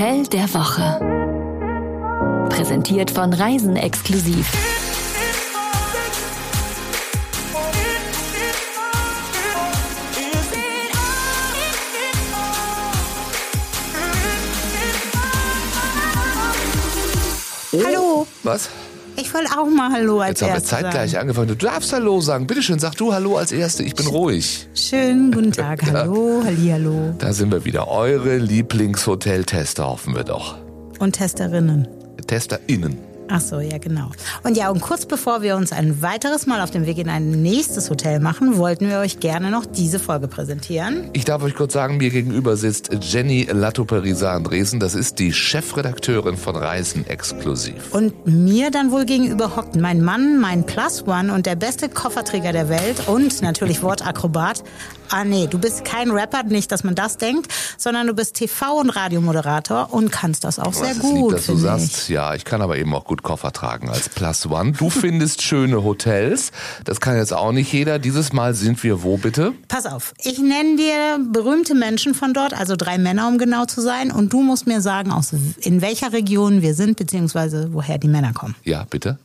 Hotel 0.00 0.26
der 0.28 0.54
Woche. 0.54 0.98
Präsentiert 2.48 3.10
von 3.10 3.34
Reisen 3.34 3.76
exklusiv. 3.76 4.50
Hallo. 17.84 18.26
Was? 18.42 18.70
Ich 19.30 19.34
wollte 19.34 19.56
auch 19.56 19.68
mal 19.70 19.92
Hallo 19.92 20.18
als 20.18 20.40
Jetzt 20.40 20.42
haben 20.42 20.54
wir 20.54 20.64
zeitgleich 20.64 21.12
sagen. 21.12 21.20
angefangen. 21.22 21.46
Du 21.46 21.54
darfst 21.54 21.92
Hallo 21.92 22.20
sagen. 22.20 22.48
Bitte 22.48 22.64
schön, 22.64 22.80
sag 22.80 22.96
du 22.96 23.12
Hallo 23.12 23.36
als 23.36 23.52
Erste. 23.52 23.84
Ich 23.84 23.94
bin 23.94 24.08
ruhig. 24.08 24.66
Schönen 24.74 25.30
guten 25.30 25.52
Tag. 25.52 25.82
Hallo, 25.92 26.42
Hallihallo. 26.44 27.14
Da 27.16 27.32
sind 27.32 27.52
wir 27.52 27.64
wieder. 27.64 27.86
Eure 27.86 28.38
Lieblingshotel-Tester, 28.38 29.86
hoffen 29.86 30.16
wir 30.16 30.24
doch. 30.24 30.58
Und 30.98 31.12
Testerinnen. 31.12 31.86
TesterInnen. 32.26 32.98
Ach 33.32 33.40
so, 33.40 33.60
ja 33.60 33.78
genau. 33.78 34.10
Und 34.42 34.56
ja, 34.56 34.70
und 34.70 34.80
kurz 34.80 35.06
bevor 35.06 35.42
wir 35.42 35.56
uns 35.56 35.72
ein 35.72 36.02
weiteres 36.02 36.46
Mal 36.46 36.60
auf 36.60 36.70
den 36.70 36.84
Weg 36.86 36.98
in 36.98 37.08
ein 37.08 37.30
nächstes 37.42 37.88
Hotel 37.90 38.18
machen, 38.20 38.56
wollten 38.56 38.88
wir 38.88 38.98
euch 38.98 39.20
gerne 39.20 39.50
noch 39.50 39.66
diese 39.66 39.98
Folge 40.00 40.26
präsentieren. 40.28 41.08
Ich 41.12 41.24
darf 41.24 41.42
euch 41.42 41.54
kurz 41.54 41.72
sagen, 41.72 41.96
mir 41.98 42.10
gegenüber 42.10 42.56
sitzt 42.56 42.90
Jenny 43.00 43.44
Lattoperisa 43.50 44.32
Andresen. 44.32 44.80
Das 44.80 44.94
ist 44.94 45.18
die 45.18 45.32
Chefredakteurin 45.32 46.36
von 46.36 46.56
Reisen 46.56 47.06
exklusiv. 47.06 47.92
Und 47.92 48.26
mir 48.26 48.70
dann 48.70 48.90
wohl 48.90 49.04
gegenüber 49.04 49.54
hockt 49.56 49.76
mein 49.76 50.02
Mann, 50.02 50.38
mein 50.40 50.66
Plus 50.66 51.06
One 51.06 51.32
und 51.32 51.46
der 51.46 51.54
beste 51.56 51.88
Kofferträger 51.88 52.52
der 52.52 52.68
Welt 52.68 53.06
und 53.08 53.42
natürlich 53.42 53.82
Wortakrobat. 53.82 54.64
Ah 55.12 55.24
nee, 55.24 55.48
du 55.48 55.58
bist 55.58 55.84
kein 55.84 56.12
Rapper, 56.12 56.44
nicht, 56.44 56.70
dass 56.70 56.84
man 56.84 56.94
das 56.94 57.16
denkt, 57.16 57.50
sondern 57.76 58.06
du 58.06 58.14
bist 58.14 58.36
TV- 58.36 58.78
und 58.80 58.90
Radiomoderator 58.90 59.88
und 59.92 60.12
kannst 60.12 60.44
das 60.44 60.60
auch 60.60 60.72
sehr 60.72 60.88
Das 60.88 60.98
ist 60.98 61.02
gut. 61.02 61.30
lieb, 61.32 61.36
dass 61.38 61.46
du 61.46 61.56
sagst, 61.56 62.08
ja, 62.08 62.32
ich 62.36 62.44
kann 62.44 62.62
aber 62.62 62.78
eben 62.78 62.94
auch 62.94 63.04
gut 63.04 63.19
Koffer 63.22 63.52
tragen 63.52 63.88
als 63.88 64.08
Plus 64.08 64.46
One. 64.46 64.72
Du 64.72 64.90
findest 64.90 65.42
schöne 65.42 65.82
Hotels. 65.82 66.52
Das 66.84 67.00
kann 67.00 67.16
jetzt 67.16 67.32
auch 67.32 67.52
nicht 67.52 67.72
jeder. 67.72 67.98
Dieses 67.98 68.32
Mal 68.32 68.54
sind 68.54 68.82
wir 68.82 69.02
wo 69.02 69.16
bitte? 69.16 69.52
Pass 69.68 69.86
auf, 69.86 70.12
ich 70.22 70.38
nenne 70.38 70.76
dir 70.76 71.18
berühmte 71.32 71.74
Menschen 71.74 72.14
von 72.14 72.34
dort, 72.34 72.54
also 72.54 72.76
drei 72.76 72.98
Männer, 72.98 73.28
um 73.28 73.38
genau 73.38 73.64
zu 73.66 73.80
sein, 73.80 74.10
und 74.10 74.32
du 74.32 74.42
musst 74.42 74.66
mir 74.66 74.80
sagen, 74.80 75.12
aus 75.12 75.32
in 75.60 75.80
welcher 75.82 76.12
Region 76.12 76.62
wir 76.62 76.74
sind, 76.74 76.96
beziehungsweise 76.96 77.72
woher 77.72 77.98
die 77.98 78.08
Männer 78.08 78.32
kommen. 78.32 78.54
Ja, 78.64 78.86
bitte. 78.88 79.18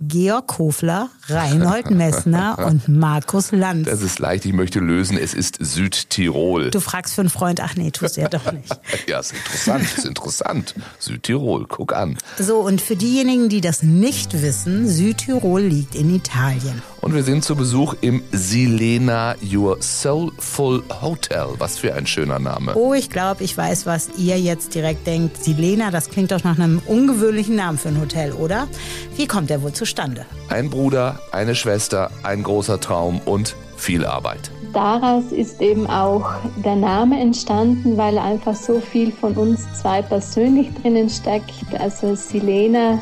Georg 0.00 0.46
Kofler, 0.46 1.10
Reinhold 1.26 1.90
Messner 1.90 2.56
und 2.66 2.86
Markus 2.86 3.50
Lanz. 3.50 3.88
Das 3.88 4.00
ist 4.00 4.20
leicht, 4.20 4.44
ich 4.44 4.52
möchte 4.52 4.78
lösen. 4.78 5.18
Es 5.18 5.34
ist 5.34 5.56
Südtirol. 5.58 6.70
Du 6.70 6.78
fragst 6.78 7.14
für 7.14 7.22
einen 7.22 7.30
Freund, 7.30 7.60
ach 7.60 7.74
nee, 7.74 7.90
tust 7.90 8.16
du 8.16 8.20
ja 8.20 8.28
doch 8.28 8.52
nicht. 8.52 8.68
Ja, 9.06 9.20
ist 9.20 9.32
interessant, 9.32 9.84
ist 9.96 10.04
interessant. 10.06 10.74
Südtirol, 10.98 11.66
guck 11.66 11.94
an. 11.94 12.18
So, 12.38 12.58
und 12.58 12.80
für 12.80 12.94
diejenigen, 12.94 13.48
die 13.48 13.60
das 13.60 13.82
nicht 13.82 14.42
wissen, 14.42 14.88
Südtirol 14.88 15.62
liegt 15.62 15.94
in 15.94 16.14
Italien. 16.14 16.82
Und 17.00 17.14
wir 17.14 17.22
sind 17.22 17.44
zu 17.44 17.54
Besuch 17.54 17.94
im 18.00 18.22
Silena 18.32 19.36
Your 19.42 19.78
Soulful 19.80 20.82
Hotel. 21.00 21.46
Was 21.58 21.78
für 21.78 21.94
ein 21.94 22.06
schöner 22.06 22.38
Name. 22.38 22.74
Oh, 22.74 22.92
ich 22.92 23.08
glaube, 23.08 23.44
ich 23.44 23.56
weiß, 23.56 23.86
was 23.86 24.10
ihr 24.18 24.38
jetzt 24.38 24.74
direkt 24.74 25.06
denkt. 25.06 25.42
Silena, 25.42 25.90
das 25.90 26.10
klingt 26.10 26.32
doch 26.32 26.44
nach 26.44 26.58
einem 26.58 26.82
ungewöhnlichen 26.86 27.56
Namen 27.56 27.78
für 27.78 27.88
ein 27.88 28.00
Hotel, 28.00 28.32
oder? 28.32 28.68
Wie 29.16 29.26
kommt 29.26 29.48
der 29.48 29.62
wohl 29.62 29.72
zustande? 29.88 30.26
Ein 30.50 30.68
Bruder, 30.68 31.18
eine 31.32 31.54
Schwester, 31.54 32.10
ein 32.22 32.42
großer 32.42 32.78
Traum 32.78 33.20
und 33.24 33.56
viel 33.76 34.04
Arbeit. 34.04 34.50
Daraus 34.74 35.32
ist 35.32 35.62
eben 35.62 35.86
auch 35.86 36.30
der 36.62 36.76
Name 36.76 37.18
entstanden, 37.18 37.96
weil 37.96 38.18
einfach 38.18 38.54
so 38.54 38.80
viel 38.80 39.10
von 39.10 39.34
uns 39.34 39.66
zwei 39.80 40.02
persönlich 40.02 40.68
drinnen 40.82 41.08
steckt. 41.08 41.74
Also 41.80 42.14
Silena, 42.14 42.98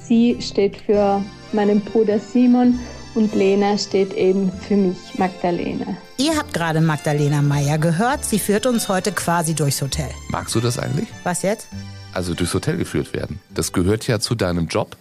sie 0.00 0.36
steht 0.40 0.78
für 0.78 1.22
meinen 1.52 1.80
Bruder 1.80 2.18
Simon 2.18 2.80
und 3.14 3.32
Lena 3.36 3.78
steht 3.78 4.12
eben 4.14 4.50
für 4.50 4.74
mich, 4.74 4.96
Magdalena. 5.16 5.96
Ihr 6.16 6.36
habt 6.36 6.52
gerade 6.52 6.80
Magdalena 6.80 7.40
Meyer 7.40 7.78
gehört. 7.78 8.24
Sie 8.24 8.40
führt 8.40 8.66
uns 8.66 8.88
heute 8.88 9.12
quasi 9.12 9.54
durchs 9.54 9.80
Hotel. 9.80 10.10
Magst 10.30 10.56
du 10.56 10.60
das 10.60 10.76
eigentlich? 10.76 11.08
Was 11.22 11.42
jetzt? 11.42 11.68
Also 12.12 12.34
durchs 12.34 12.54
Hotel 12.54 12.76
geführt 12.76 13.12
werden. 13.12 13.40
Das 13.54 13.72
gehört 13.72 14.06
ja 14.06 14.18
zu 14.20 14.34
deinem 14.34 14.66
Job. 14.66 14.96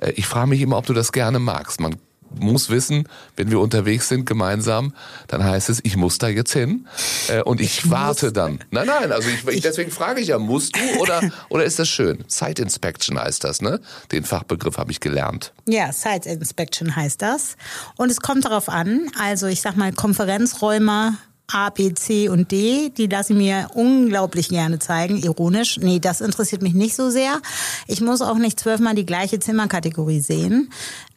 Äh, 0.00 0.12
Ich 0.12 0.26
frage 0.26 0.48
mich 0.48 0.60
immer, 0.60 0.78
ob 0.78 0.86
du 0.86 0.92
das 0.92 1.12
gerne 1.12 1.38
magst. 1.38 1.80
Man 1.80 1.96
muss 2.38 2.70
wissen, 2.70 3.08
wenn 3.36 3.50
wir 3.50 3.60
unterwegs 3.60 4.08
sind 4.08 4.24
gemeinsam, 4.24 4.94
dann 5.28 5.44
heißt 5.44 5.68
es, 5.68 5.80
ich 5.82 5.96
muss 5.96 6.16
da 6.18 6.28
jetzt 6.28 6.52
hin 6.52 6.86
äh, 7.28 7.42
und 7.42 7.60
ich, 7.60 7.90
warte 7.90 8.32
dann. 8.32 8.60
Nein, 8.70 8.86
nein, 8.86 9.12
also 9.12 9.28
ich, 9.28 9.46
ich, 9.54 9.60
deswegen 9.60 9.90
frage 9.90 10.20
ich 10.22 10.28
ja, 10.28 10.38
musst 10.38 10.74
du 10.74 11.00
oder 11.00 11.20
oder 11.50 11.64
ist 11.64 11.78
das 11.78 11.88
schön? 11.90 12.24
Site 12.28 12.62
Inspection 12.62 13.18
heißt 13.18 13.44
das, 13.44 13.60
ne? 13.60 13.80
Den 14.12 14.24
Fachbegriff 14.24 14.78
habe 14.78 14.90
ich 14.92 15.00
gelernt. 15.00 15.52
Ja, 15.68 15.92
Site 15.92 16.28
Inspection 16.30 16.96
heißt 16.96 17.20
das. 17.20 17.56
Und 17.96 18.10
es 18.10 18.20
kommt 18.20 18.46
darauf 18.46 18.68
an, 18.70 19.10
also 19.20 19.46
ich 19.46 19.60
sag 19.60 19.76
mal 19.76 19.92
Konferenzräume 19.92 21.18
A, 21.48 21.70
B, 21.70 21.92
C 21.94 22.28
und 22.28 22.50
D, 22.50 22.90
die 22.90 23.06
lasse 23.06 23.32
ich 23.32 23.38
mir 23.38 23.68
unglaublich 23.74 24.48
gerne 24.48 24.78
zeigen. 24.78 25.18
Ironisch. 25.18 25.78
Nee, 25.78 25.98
das 25.98 26.20
interessiert 26.20 26.62
mich 26.62 26.74
nicht 26.74 26.94
so 26.94 27.10
sehr. 27.10 27.40
Ich 27.86 28.00
muss 28.00 28.22
auch 28.22 28.38
nicht 28.38 28.58
zwölfmal 28.58 28.94
die 28.94 29.06
gleiche 29.06 29.38
Zimmerkategorie 29.38 30.20
sehen. 30.20 30.70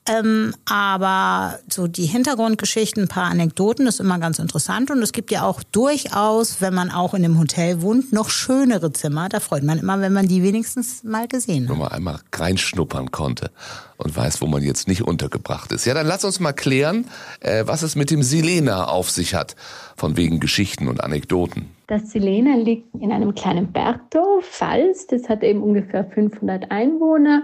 Ähm, 0.07 0.53
aber 0.69 1.59
so 1.67 1.87
die 1.87 2.05
Hintergrundgeschichten, 2.05 3.03
ein 3.03 3.07
paar 3.07 3.31
Anekdoten 3.31 3.87
ist 3.87 3.99
immer 3.99 4.19
ganz 4.19 4.37
interessant. 4.37 4.91
Und 4.91 5.01
es 5.01 5.13
gibt 5.13 5.31
ja 5.31 5.43
auch 5.43 5.63
durchaus, 5.63 6.61
wenn 6.61 6.75
man 6.75 6.91
auch 6.91 7.15
in 7.15 7.25
einem 7.25 7.39
Hotel 7.39 7.81
wohnt, 7.81 8.13
noch 8.13 8.29
schönere 8.29 8.93
Zimmer. 8.93 9.29
Da 9.29 9.39
freut 9.39 9.63
man 9.63 9.79
immer, 9.79 9.99
wenn 10.01 10.13
man 10.13 10.27
die 10.27 10.43
wenigstens 10.43 11.03
mal 11.03 11.27
gesehen 11.27 11.63
Wenn 11.67 11.75
hat. 11.75 11.77
man 11.79 11.87
einmal 11.91 12.19
reinschnuppern 12.31 13.09
konnte 13.09 13.49
und 13.97 14.15
weiß, 14.15 14.41
wo 14.41 14.47
man 14.47 14.61
jetzt 14.61 14.87
nicht 14.87 15.01
untergebracht 15.01 15.71
ist. 15.71 15.85
Ja, 15.85 15.95
dann 15.95 16.05
lass 16.05 16.23
uns 16.23 16.39
mal 16.39 16.53
klären, 16.53 17.05
äh, 17.39 17.63
was 17.65 17.81
es 17.81 17.95
mit 17.95 18.11
dem 18.11 18.21
Silena 18.21 18.85
auf 18.85 19.09
sich 19.09 19.33
hat, 19.33 19.55
von 19.95 20.17
wegen 20.17 20.39
Geschichten 20.39 20.87
und 20.87 21.03
Anekdoten. 21.03 21.69
Das 21.87 22.11
Silena 22.11 22.55
liegt 22.57 22.93
in 22.95 23.11
einem 23.11 23.33
kleinen 23.33 23.71
Bergdorf, 23.71 24.45
Pfalz. 24.45 25.07
Das 25.07 25.29
hat 25.29 25.43
eben 25.43 25.63
ungefähr 25.63 26.05
500 26.05 26.69
Einwohner, 26.71 27.43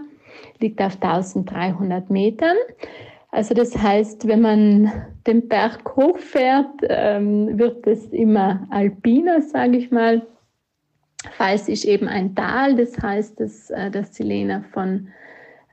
liegt 0.61 0.81
auf 0.81 1.01
1300 1.01 2.09
Metern. 2.09 2.55
Also 3.31 3.53
das 3.53 3.77
heißt, 3.77 4.27
wenn 4.27 4.41
man 4.41 4.91
den 5.25 5.47
Berg 5.47 5.95
hochfährt, 5.95 6.81
ähm, 6.89 7.57
wird 7.57 7.87
es 7.87 8.07
immer 8.07 8.67
alpiner, 8.69 9.41
sage 9.41 9.77
ich 9.77 9.89
mal. 9.89 10.27
Pfalz 11.37 11.67
ist 11.69 11.85
eben 11.85 12.07
ein 12.07 12.35
Tal, 12.35 12.75
das 12.75 12.97
heißt, 13.01 13.39
dass 13.39 13.69
äh, 13.69 13.89
das 13.89 14.15
Silena 14.15 14.63
von 14.73 15.07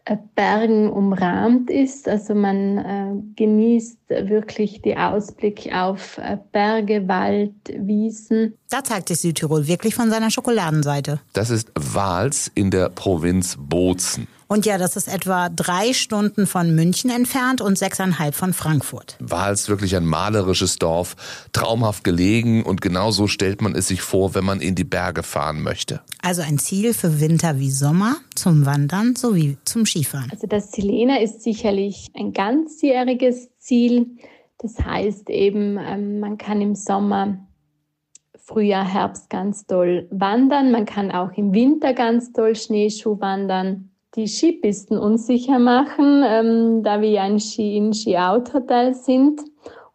äh, 0.05 0.17
Bergen 0.35 0.91
umrahmt 0.91 1.71
ist. 1.71 2.09
Also 2.09 2.35
man 2.35 2.79
äh, 2.79 3.35
genießt 3.37 3.99
wirklich 4.09 4.81
die 4.83 4.97
Ausblick 4.97 5.71
auf 5.73 6.19
äh, 6.19 6.39
Berge, 6.53 7.09
Wald, 7.09 7.55
Wiesen. 7.67 8.55
Da 8.71 8.85
zeigt 8.85 9.09
sich 9.09 9.21
Südtirol 9.21 9.67
wirklich 9.67 9.95
von 9.95 10.11
seiner 10.11 10.31
Schokoladenseite. 10.31 11.21
Das 11.33 11.51
ist 11.51 11.73
Wals 11.75 12.51
in 12.55 12.71
der 12.71 12.91
Provinz 12.91 13.57
Bozen. 13.59 14.29
Und 14.51 14.65
ja, 14.65 14.79
das 14.79 14.97
ist 14.97 15.09
etwa 15.09 15.51
drei 15.51 15.93
Stunden 15.93 16.47
von 16.47 16.75
München 16.75 17.11
entfernt 17.11 17.61
und 17.61 17.77
sechseinhalb 17.77 18.35
von 18.35 18.55
Frankfurt. 18.55 19.17
Wals 19.21 19.69
wirklich 19.69 19.95
ein 19.95 20.07
malerisches 20.07 20.79
Dorf, 20.79 21.17
traumhaft 21.53 22.03
gelegen 22.03 22.63
und 22.63 22.81
genau 22.81 23.11
so 23.11 23.27
stellt 23.27 23.61
man 23.61 23.75
es 23.75 23.89
sich 23.89 24.01
vor, 24.01 24.35
wenn 24.35 24.47
man 24.47 24.61
in 24.61 24.75
die 24.75 24.85
Berge 24.85 25.23
fahren 25.23 25.63
möchte. 25.63 26.01
Also 26.23 26.41
ein 26.41 26.59
Ziel 26.59 26.95
für 26.95 27.21
Winter 27.21 27.59
wie 27.59 27.71
Sommer, 27.71 28.17
zum 28.35 28.65
Wandern 28.65 29.17
sowie 29.17 29.59
zum 29.67 29.85
Skifahren. 29.85 30.31
Also 30.31 30.47
das 30.47 30.73
Silena 30.73 31.21
ist 31.21 31.43
sicherlich 31.43 32.09
ein 32.15 32.33
ganzjähriges 32.33 33.51
Ziel. 33.59 34.17
Das 34.57 34.79
heißt 34.83 35.29
eben, 35.29 35.79
ähm, 35.79 36.21
man 36.21 36.39
kann 36.39 36.63
im 36.63 36.75
Sommer, 36.75 37.47
Frühjahr, 38.35 38.89
Herbst 38.91 39.29
ganz 39.29 39.67
toll 39.67 40.09
wandern. 40.11 40.73
Man 40.73 40.87
kann 40.87 41.11
auch 41.11 41.33
im 41.37 41.53
Winter 41.53 41.93
ganz 41.93 42.33
toll 42.33 42.57
Schneeschuh 42.57 43.21
wandern. 43.21 43.88
Die 44.15 44.27
Skipisten 44.27 44.99
unsicher 44.99 45.59
machen, 45.59 46.23
ähm, 46.27 46.83
da 46.83 47.01
wir 47.01 47.11
ja 47.11 47.23
ein 47.23 47.39
Ski-In, 47.39 47.93
Ski-Out-Hotel 47.93 48.95
sind 48.95 49.41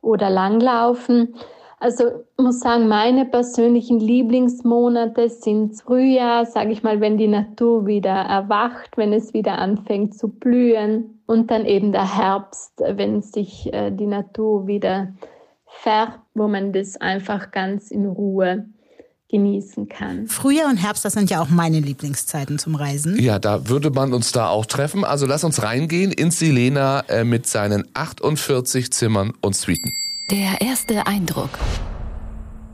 oder 0.01 0.29
Langlaufen. 0.29 1.35
Also 1.79 2.23
muss 2.37 2.61
sagen, 2.61 2.87
meine 2.87 3.25
persönlichen 3.25 3.99
Lieblingsmonate 3.99 5.27
sind 5.27 5.75
Frühjahr, 5.81 6.45
sage 6.45 6.71
ich 6.71 6.83
mal, 6.83 7.01
wenn 7.01 7.17
die 7.17 7.27
Natur 7.27 7.85
wieder 7.85 8.13
erwacht, 8.13 8.95
wenn 8.95 9.11
es 9.11 9.33
wieder 9.33 9.57
anfängt 9.57 10.15
zu 10.15 10.29
blühen 10.29 11.21
und 11.25 11.51
dann 11.51 11.65
eben 11.65 11.91
der 11.91 12.17
Herbst, 12.17 12.81
wenn 12.87 13.21
sich 13.21 13.73
äh, 13.73 13.91
die 13.91 14.05
Natur 14.05 14.67
wieder 14.67 15.13
färbt, 15.65 16.19
wo 16.33 16.47
man 16.47 16.71
das 16.71 16.95
einfach 17.01 17.51
ganz 17.51 17.91
in 17.91 18.05
Ruhe 18.05 18.65
genießen 19.33 19.89
kann. 19.89 20.27
Frühjahr 20.27 20.69
und 20.69 20.77
Herbst, 20.77 21.03
das 21.03 21.13
sind 21.13 21.31
ja 21.31 21.41
auch 21.41 21.49
meine 21.49 21.79
Lieblingszeiten 21.79 22.59
zum 22.59 22.75
Reisen. 22.75 23.19
Ja, 23.19 23.39
da 23.39 23.67
würde 23.67 23.89
man 23.89 24.13
uns 24.13 24.31
da 24.31 24.47
auch 24.47 24.67
treffen. 24.67 25.03
Also 25.03 25.25
lass 25.25 25.43
uns 25.43 25.63
reingehen 25.63 26.11
ins 26.11 26.37
Silena 26.37 26.99
äh, 27.09 27.23
mit 27.23 27.47
seinen 27.47 27.85
48 27.95 28.93
Zimmern 28.93 29.33
und 29.41 29.55
Suiten. 29.55 29.91
Der 30.29 30.61
erste 30.61 31.07
Eindruck. 31.07 31.49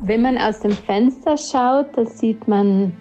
Wenn 0.01 0.21
man 0.21 0.37
aus 0.37 0.59
dem 0.59 0.73
Fenster 0.73 1.37
schaut, 1.37 1.97
da 1.97 2.05
sieht 2.05 2.45
man 2.45 2.91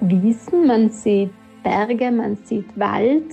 Wiesen, 0.00 0.68
man 0.68 0.88
sieht 0.90 1.30
Berge, 1.64 2.12
man 2.12 2.38
sieht 2.44 2.66
Wald. 2.78 3.24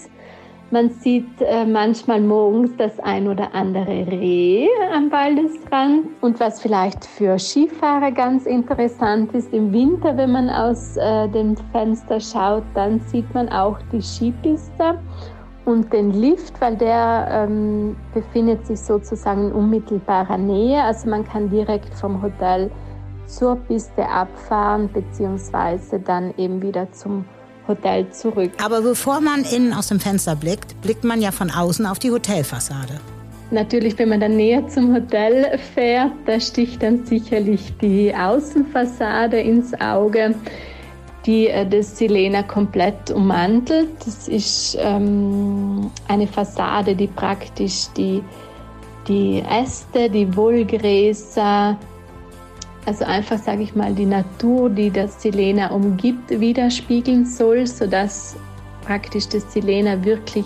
Man 0.75 0.89
sieht 0.89 1.39
äh, 1.39 1.65
manchmal 1.65 2.19
morgens 2.19 2.75
das 2.75 2.99
ein 2.99 3.29
oder 3.29 3.55
andere 3.55 4.07
Reh 4.07 4.67
am 4.93 5.09
Waldesrand. 5.09 6.07
Und 6.19 6.37
was 6.41 6.61
vielleicht 6.61 7.05
für 7.05 7.39
Skifahrer 7.39 8.11
ganz 8.11 8.45
interessant 8.45 9.33
ist, 9.33 9.53
im 9.53 9.71
Winter, 9.71 10.17
wenn 10.17 10.33
man 10.33 10.49
aus 10.49 10.97
äh, 10.97 11.29
dem 11.29 11.55
Fenster 11.71 12.19
schaut, 12.19 12.63
dann 12.73 12.99
sieht 12.99 13.33
man 13.33 13.47
auch 13.47 13.79
die 13.93 14.01
Skipiste 14.01 14.99
und 15.63 15.93
den 15.93 16.11
Lift, 16.11 16.59
weil 16.59 16.75
der 16.75 17.25
ähm, 17.31 17.95
befindet 18.13 18.67
sich 18.67 18.81
sozusagen 18.81 19.45
in 19.45 19.51
unmittelbarer 19.53 20.37
Nähe. 20.37 20.83
Also 20.83 21.09
man 21.09 21.23
kann 21.23 21.49
direkt 21.49 21.93
vom 21.93 22.21
Hotel 22.21 22.69
zur 23.27 23.55
Piste 23.55 24.05
abfahren, 24.09 24.89
beziehungsweise 24.91 26.01
dann 26.01 26.33
eben 26.35 26.61
wieder 26.61 26.91
zum 26.91 27.23
Hotel 27.67 28.09
zurück. 28.11 28.51
Aber 28.63 28.81
bevor 28.81 29.21
man 29.21 29.43
innen 29.43 29.73
aus 29.73 29.87
dem 29.87 29.99
Fenster 29.99 30.35
blickt, 30.35 30.79
blickt 30.81 31.03
man 31.03 31.21
ja 31.21 31.31
von 31.31 31.51
außen 31.51 31.85
auf 31.85 31.99
die 31.99 32.11
Hotelfassade. 32.11 32.99
Natürlich, 33.51 33.97
wenn 33.99 34.09
man 34.09 34.19
dann 34.19 34.35
näher 34.35 34.67
zum 34.67 34.93
Hotel 34.93 35.57
fährt, 35.75 36.11
da 36.25 36.39
sticht 36.39 36.81
dann 36.81 37.05
sicherlich 37.05 37.73
die 37.81 38.13
Außenfassade 38.15 39.39
ins 39.39 39.73
Auge 39.79 40.35
die 41.25 41.47
äh, 41.47 41.67
das 41.67 41.97
Silena 41.97 42.43
komplett 42.43 43.11
ummantelt. 43.11 43.89
Das 44.05 44.27
ist 44.27 44.77
ähm, 44.79 45.89
eine 46.07 46.27
Fassade, 46.27 46.95
die 46.95 47.07
praktisch 47.07 47.87
die, 47.97 48.23
die 49.07 49.41
Äste, 49.41 50.09
die 50.09 50.35
Wohlgräser, 50.35 51.77
also 52.85 53.05
einfach, 53.05 53.39
sage 53.39 53.63
ich 53.63 53.75
mal, 53.75 53.93
die 53.93 54.05
Natur, 54.05 54.69
die 54.69 54.91
das 54.91 55.21
Silena 55.21 55.71
umgibt, 55.71 56.29
widerspiegeln 56.29 57.25
soll, 57.25 57.65
sodass 57.65 58.35
praktisch 58.85 59.27
das 59.27 59.51
Silena 59.51 60.03
wirklich 60.03 60.45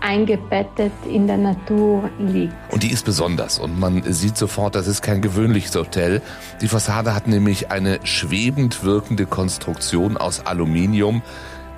eingebettet 0.00 0.92
in 1.08 1.26
der 1.26 1.36
Natur 1.36 2.08
liegt. 2.18 2.54
Und 2.70 2.82
die 2.82 2.90
ist 2.90 3.04
besonders 3.04 3.58
und 3.58 3.78
man 3.78 4.02
sieht 4.12 4.36
sofort, 4.36 4.74
das 4.74 4.86
ist 4.86 5.02
kein 5.02 5.20
gewöhnliches 5.20 5.74
Hotel. 5.74 6.22
Die 6.60 6.68
Fassade 6.68 7.14
hat 7.14 7.26
nämlich 7.26 7.70
eine 7.70 8.00
schwebend 8.04 8.82
wirkende 8.82 9.26
Konstruktion 9.26 10.16
aus 10.16 10.46
Aluminium, 10.46 11.22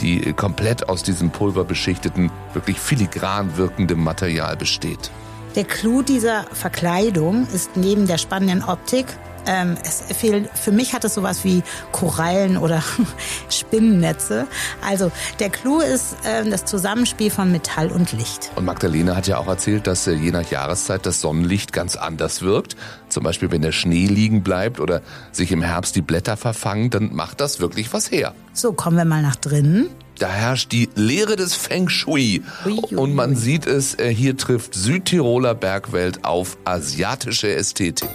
die 0.00 0.32
komplett 0.32 0.88
aus 0.88 1.02
diesem 1.02 1.30
pulverbeschichteten, 1.30 2.30
wirklich 2.54 2.78
filigran 2.78 3.56
wirkenden 3.56 4.02
Material 4.02 4.56
besteht. 4.56 5.10
Der 5.54 5.64
Clou 5.64 6.02
dieser 6.02 6.44
Verkleidung 6.52 7.46
ist 7.52 7.76
neben 7.76 8.06
der 8.06 8.18
spannenden 8.18 8.64
Optik 8.64 9.06
ähm, 9.46 9.76
es 9.84 10.02
fehlt, 10.16 10.48
für 10.56 10.72
mich 10.72 10.92
hat 10.94 11.04
es 11.04 11.14
sowas 11.14 11.44
wie 11.44 11.62
Korallen 11.92 12.56
oder 12.56 12.82
Spinnennetze. 13.48 14.46
Also 14.86 15.10
der 15.38 15.50
Clou 15.50 15.80
ist 15.80 16.16
ähm, 16.24 16.50
das 16.50 16.64
Zusammenspiel 16.64 17.30
von 17.30 17.50
Metall 17.52 17.90
und 17.90 18.12
Licht. 18.12 18.50
Und 18.56 18.64
Magdalena 18.64 19.16
hat 19.16 19.26
ja 19.26 19.38
auch 19.38 19.48
erzählt, 19.48 19.86
dass 19.86 20.06
äh, 20.06 20.12
je 20.12 20.30
nach 20.30 20.50
Jahreszeit 20.50 21.06
das 21.06 21.20
Sonnenlicht 21.20 21.72
ganz 21.72 21.96
anders 21.96 22.42
wirkt. 22.42 22.76
Zum 23.08 23.24
Beispiel, 23.24 23.50
wenn 23.50 23.62
der 23.62 23.72
Schnee 23.72 24.06
liegen 24.06 24.42
bleibt 24.42 24.80
oder 24.80 25.02
sich 25.32 25.52
im 25.52 25.62
Herbst 25.62 25.96
die 25.96 26.02
Blätter 26.02 26.36
verfangen, 26.36 26.90
dann 26.90 27.14
macht 27.14 27.40
das 27.40 27.60
wirklich 27.60 27.92
was 27.92 28.10
her. 28.10 28.34
So, 28.52 28.72
kommen 28.72 28.96
wir 28.96 29.04
mal 29.04 29.22
nach 29.22 29.36
drinnen. 29.36 29.88
Da 30.18 30.28
herrscht 30.28 30.72
die 30.72 30.88
Lehre 30.94 31.36
des 31.36 31.54
Feng 31.54 31.88
Shui. 31.88 32.42
Und 32.90 33.14
man 33.14 33.34
sieht 33.34 33.66
es, 33.66 33.98
äh, 33.98 34.14
hier 34.14 34.36
trifft 34.36 34.74
Südtiroler 34.74 35.54
Bergwelt 35.54 36.24
auf 36.24 36.58
asiatische 36.64 37.54
Ästhetik. 37.54 38.10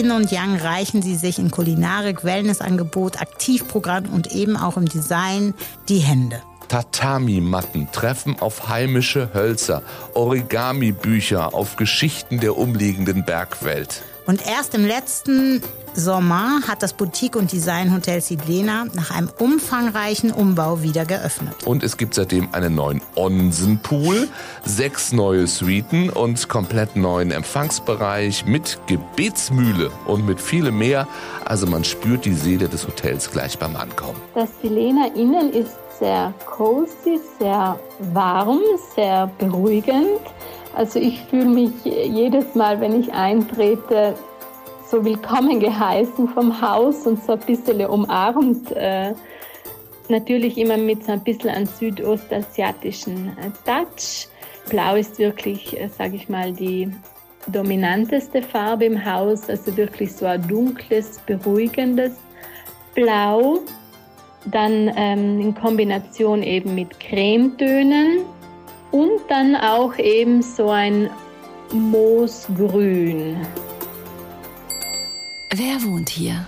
Yin 0.00 0.12
und 0.12 0.32
Yang 0.32 0.56
reichen 0.62 1.02
sie 1.02 1.14
sich 1.14 1.38
in 1.38 1.50
Kulinarik, 1.50 2.24
Wellnessangebot, 2.24 3.20
Aktivprogramm 3.20 4.06
und 4.06 4.32
eben 4.32 4.56
auch 4.56 4.78
im 4.78 4.88
Design 4.88 5.52
die 5.90 5.98
Hände. 5.98 6.40
Tatami-Matten 6.68 7.92
treffen 7.92 8.40
auf 8.40 8.70
heimische 8.70 9.34
Hölzer, 9.34 9.82
Origami-Bücher 10.14 11.52
auf 11.52 11.76
Geschichten 11.76 12.40
der 12.40 12.56
umliegenden 12.56 13.26
Bergwelt. 13.26 14.02
Und 14.24 14.46
erst 14.46 14.74
im 14.74 14.86
letzten 14.86 15.60
Sommer 15.94 16.60
hat 16.68 16.82
das 16.82 16.92
Boutique- 16.92 17.36
und 17.36 17.52
Designhotel 17.52 18.20
Sidlena 18.20 18.86
nach 18.94 19.10
einem 19.10 19.30
umfangreichen 19.38 20.30
Umbau 20.30 20.82
wieder 20.82 21.04
geöffnet. 21.04 21.54
Und 21.64 21.82
es 21.82 21.96
gibt 21.96 22.14
seitdem 22.14 22.48
einen 22.52 22.74
neuen 22.74 23.02
Onsenpool, 23.16 24.28
sechs 24.64 25.12
neue 25.12 25.46
Suiten 25.46 26.10
und 26.10 26.48
komplett 26.48 26.96
neuen 26.96 27.30
Empfangsbereich 27.30 28.46
mit 28.46 28.78
Gebetsmühle 28.86 29.90
und 30.06 30.26
mit 30.26 30.40
vielem 30.40 30.78
mehr. 30.78 31.06
Also 31.44 31.66
man 31.66 31.84
spürt 31.84 32.24
die 32.24 32.34
Seele 32.34 32.68
des 32.68 32.86
Hotels 32.86 33.30
gleich 33.30 33.58
beim 33.58 33.76
Ankommen. 33.76 34.20
Das 34.34 34.48
Silena 34.62 35.06
innen 35.14 35.52
ist 35.52 35.76
sehr 35.98 36.32
cozy, 36.46 37.20
sehr 37.38 37.78
warm, 38.12 38.60
sehr 38.94 39.30
beruhigend. 39.38 40.20
Also 40.74 40.98
ich 40.98 41.20
fühle 41.28 41.46
mich 41.46 41.72
jedes 41.84 42.54
Mal, 42.54 42.80
wenn 42.80 43.00
ich 43.00 43.12
eintrete, 43.12 44.14
so 44.90 45.04
willkommen 45.04 45.60
geheißen 45.60 46.28
vom 46.30 46.60
Haus 46.60 47.06
und 47.06 47.22
so 47.22 47.34
ein 47.34 47.40
bisschen 47.40 47.80
umarmt. 47.86 48.72
Äh, 48.72 49.14
natürlich 50.08 50.58
immer 50.58 50.76
mit 50.76 51.04
so 51.04 51.12
ein 51.12 51.22
bisschen 51.22 51.50
einem 51.50 51.66
südostasiatischen 51.66 53.28
äh, 53.28 53.50
Touch. 53.64 54.26
Blau 54.68 54.96
ist 54.96 55.20
wirklich, 55.20 55.78
äh, 55.80 55.88
sage 55.88 56.16
ich 56.16 56.28
mal, 56.28 56.52
die 56.52 56.92
dominanteste 57.46 58.42
Farbe 58.42 58.86
im 58.86 59.04
Haus, 59.04 59.48
also 59.48 59.76
wirklich 59.76 60.12
so 60.12 60.26
ein 60.26 60.46
dunkles, 60.48 61.20
beruhigendes 61.24 62.16
Blau. 62.96 63.60
Dann 64.46 64.90
ähm, 64.96 65.40
in 65.40 65.54
Kombination 65.54 66.42
eben 66.42 66.74
mit 66.74 66.98
Cremetönen 66.98 68.22
und 68.90 69.20
dann 69.28 69.54
auch 69.54 69.96
eben 69.98 70.42
so 70.42 70.68
ein 70.70 71.10
Moosgrün. 71.72 73.36
Wer 75.52 75.82
wohnt 75.82 76.08
hier? 76.10 76.46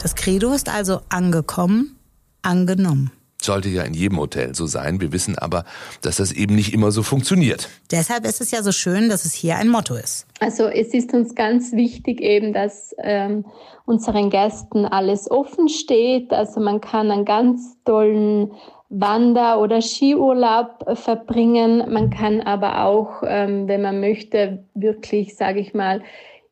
Das 0.00 0.14
Credo 0.14 0.52
ist 0.52 0.68
also 0.68 1.00
angekommen, 1.08 1.98
angenommen. 2.42 3.10
Sollte 3.42 3.68
ja 3.68 3.82
in 3.82 3.92
jedem 3.92 4.20
Hotel 4.20 4.54
so 4.54 4.66
sein. 4.66 5.00
Wir 5.00 5.12
wissen 5.12 5.36
aber, 5.36 5.64
dass 6.00 6.18
das 6.18 6.30
eben 6.30 6.54
nicht 6.54 6.72
immer 6.72 6.92
so 6.92 7.02
funktioniert. 7.02 7.68
Deshalb 7.90 8.24
ist 8.24 8.40
es 8.40 8.52
ja 8.52 8.62
so 8.62 8.70
schön, 8.70 9.08
dass 9.08 9.24
es 9.24 9.34
hier 9.34 9.56
ein 9.56 9.68
Motto 9.68 9.96
ist. 9.96 10.28
Also 10.38 10.66
es 10.68 10.94
ist 10.94 11.12
uns 11.12 11.34
ganz 11.34 11.72
wichtig 11.72 12.20
eben, 12.20 12.52
dass 12.52 12.94
ähm, 12.98 13.46
unseren 13.84 14.30
Gästen 14.30 14.84
alles 14.86 15.28
offen 15.28 15.68
steht. 15.68 16.32
Also 16.32 16.60
man 16.60 16.80
kann 16.80 17.10
einen 17.10 17.24
ganz 17.24 17.76
tollen 17.84 18.52
Wander- 18.90 19.58
oder 19.58 19.82
Skiurlaub 19.82 20.96
verbringen. 20.96 21.92
Man 21.92 22.10
kann 22.10 22.42
aber 22.42 22.84
auch, 22.84 23.24
ähm, 23.26 23.66
wenn 23.66 23.82
man 23.82 23.98
möchte, 23.98 24.64
wirklich, 24.74 25.36
sage 25.36 25.58
ich 25.58 25.74
mal, 25.74 26.00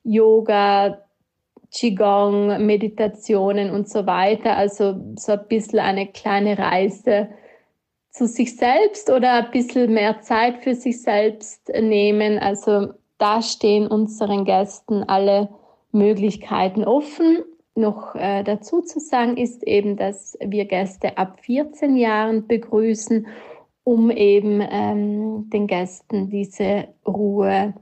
Yoga, 0.03 1.04
Qigong, 1.75 2.65
Meditationen 2.65 3.71
und 3.71 3.89
so 3.89 4.07
weiter. 4.07 4.57
Also 4.57 4.95
so 5.17 5.33
ein 5.33 5.47
bisschen 5.49 5.81
eine 5.81 6.07
kleine 6.07 6.57
Reise 6.57 7.29
zu 8.11 8.29
sich 8.29 8.57
selbst 8.57 9.11
oder 9.11 9.45
ein 9.45 9.51
bisschen 9.51 9.93
mehr 9.93 10.21
Zeit 10.21 10.59
für 10.59 10.75
sich 10.75 11.03
selbst 11.03 11.69
nehmen. 11.69 12.39
Also 12.39 12.95
da 13.19 13.43
stehen 13.43 13.89
unseren 13.89 14.45
Gästen 14.45 15.03
alle 15.03 15.49
Möglichkeiten 15.91 16.85
offen. 16.85 17.39
Noch 17.75 18.15
äh, 18.15 18.45
dazu 18.45 18.83
zu 18.83 19.01
sagen 19.01 19.37
ist 19.37 19.65
eben, 19.65 19.97
dass 19.97 20.39
wir 20.41 20.67
Gäste 20.67 21.19
ab 21.19 21.41
14 21.41 21.97
Jahren 21.97 22.47
begrüßen, 22.47 23.27
um 23.83 24.13
eben 24.13 24.61
ähm, 24.61 25.51
den 25.51 25.67
Gästen 25.67 26.31
diese 26.31 26.87
Ruhe 27.05 27.75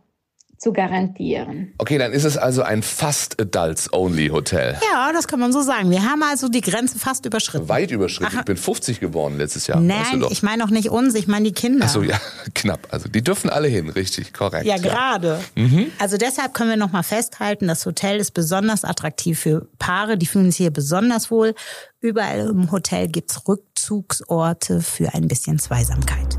zu 0.63 0.73
garantieren. 0.73 1.75
Okay, 1.79 1.99
dann 1.99 2.13
ist 2.13 2.23
es 2.23 2.37
also 2.37 2.63
ein 2.63 2.85
fast 2.85 3.41
Adults-Only 3.41 4.29
Hotel. 4.29 4.79
Ja, 4.93 5.13
das 5.13 5.27
kann 5.27 5.41
man 5.41 5.53
so 5.53 5.61
sagen. 5.61 5.91
Wir 5.91 6.05
haben 6.05 6.23
also 6.23 6.49
die 6.49 6.61
Grenze 6.61 7.01
fast 7.01 7.27
überschritten. 7.27 7.69
Weit 7.69 7.91
überschritten. 7.91 8.33
Aha. 8.33 8.41
Ich 8.41 8.45
bin 8.45 8.57
50 8.57 9.01
geworden 9.01 9.39
letztes 9.39 9.67
Jahr. 9.67 9.81
Nein, 9.81 9.99
weißt 9.99 10.13
du 10.23 10.29
ich 10.31 10.45
meine 10.45 10.65
auch 10.65 10.71
nicht 10.71 10.91
uns, 10.91 11.17
ich 11.17 11.27
meine 11.27 11.47
die 11.47 11.53
Kinder. 11.53 11.87
Ach 11.87 11.93
so, 11.93 12.03
ja, 12.05 12.17
knapp. 12.55 12.87
Also 12.91 13.09
die 13.09 13.23
dürfen 13.25 13.51
alle 13.51 13.67
hin, 13.67 13.89
richtig, 13.89 14.33
korrekt. 14.33 14.65
Ja, 14.65 14.77
gerade. 14.77 15.41
Ja. 15.57 15.63
Mhm. 15.65 15.87
Also 15.99 16.17
deshalb 16.17 16.55
können 16.55 16.71
wir 16.71 16.77
nochmal 16.77 17.03
festhalten, 17.03 17.67
das 17.67 17.85
Hotel 17.85 18.19
ist 18.19 18.31
besonders 18.31 18.85
attraktiv 18.85 19.41
für 19.41 19.67
Paare, 19.81 20.17
die 20.17 20.27
fühlen 20.27 20.53
sich 20.53 20.59
hier 20.59 20.71
besonders 20.71 21.33
wohl. 21.33 21.57
Überall 22.01 22.51
im 22.51 22.71
Hotel 22.71 23.09
gibt's 23.09 23.49
Rückzugsorte 23.49 24.81
für 24.81 25.13
ein 25.13 25.27
bisschen 25.27 25.59
Zweisamkeit. 25.59 26.39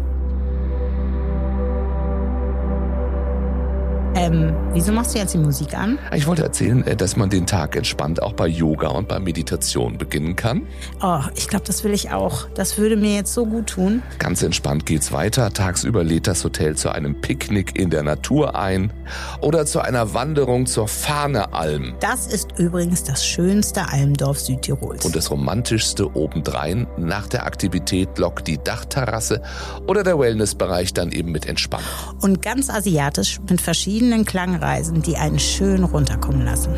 Ähm, 4.23 4.55
wieso 4.71 4.93
machst 4.93 5.13
du 5.13 5.19
jetzt 5.19 5.33
die 5.33 5.37
Musik 5.37 5.77
an? 5.77 5.99
Ich 6.15 6.27
wollte 6.27 6.43
erzählen, 6.43 6.87
äh, 6.87 6.95
dass 6.95 7.17
man 7.17 7.29
den 7.29 7.45
Tag 7.45 7.75
entspannt 7.75 8.23
auch 8.23 8.31
bei 8.31 8.47
Yoga 8.47 8.87
und 8.87 9.09
bei 9.09 9.19
Meditation 9.19 9.97
beginnen 9.97 10.37
kann. 10.37 10.61
Oh, 11.01 11.19
ich 11.35 11.49
glaube, 11.49 11.65
das 11.65 11.83
will 11.83 11.91
ich 11.91 12.11
auch. 12.11 12.47
Das 12.55 12.77
würde 12.77 12.95
mir 12.95 13.15
jetzt 13.15 13.33
so 13.33 13.45
gut 13.45 13.67
tun. 13.67 14.01
Ganz 14.19 14.41
entspannt 14.41 14.85
geht's 14.85 15.11
weiter. 15.11 15.51
Tagsüber 15.51 16.05
lädt 16.05 16.27
das 16.27 16.41
Hotel 16.45 16.77
zu 16.77 16.89
einem 16.89 17.19
Picknick 17.19 17.77
in 17.77 17.89
der 17.89 18.03
Natur 18.03 18.55
ein 18.55 18.93
oder 19.41 19.65
zu 19.65 19.81
einer 19.81 20.13
Wanderung 20.13 20.67
zur 20.67 20.87
Fahnealm. 20.87 21.95
Das 21.99 22.25
ist 22.25 22.57
übrigens 22.57 23.03
das 23.03 23.25
schönste 23.25 23.89
Almdorf 23.89 24.39
Südtirols. 24.39 25.03
Und 25.03 25.17
das 25.17 25.31
romantischste 25.31 26.15
obendrein. 26.15 26.87
Nach 26.97 27.27
der 27.27 27.45
Aktivität 27.45 28.17
lockt 28.17 28.47
die 28.47 28.57
Dachterrasse 28.57 29.41
oder 29.85 30.03
der 30.03 30.17
Wellnessbereich 30.17 30.93
dann 30.93 31.11
eben 31.11 31.33
mit 31.33 31.45
Entspannung. 31.45 31.85
Und 32.21 32.41
ganz 32.41 32.69
asiatisch 32.69 33.41
mit 33.49 33.59
verschiedenen 33.59 34.12
verschiedenen 34.13 34.25
Klangreisen, 34.25 35.01
die 35.01 35.17
einen 35.17 35.39
schön 35.39 35.83
runterkommen 35.83 36.45
lassen. 36.45 36.73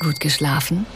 Gut 0.00 0.20
geschlafen? 0.20 0.86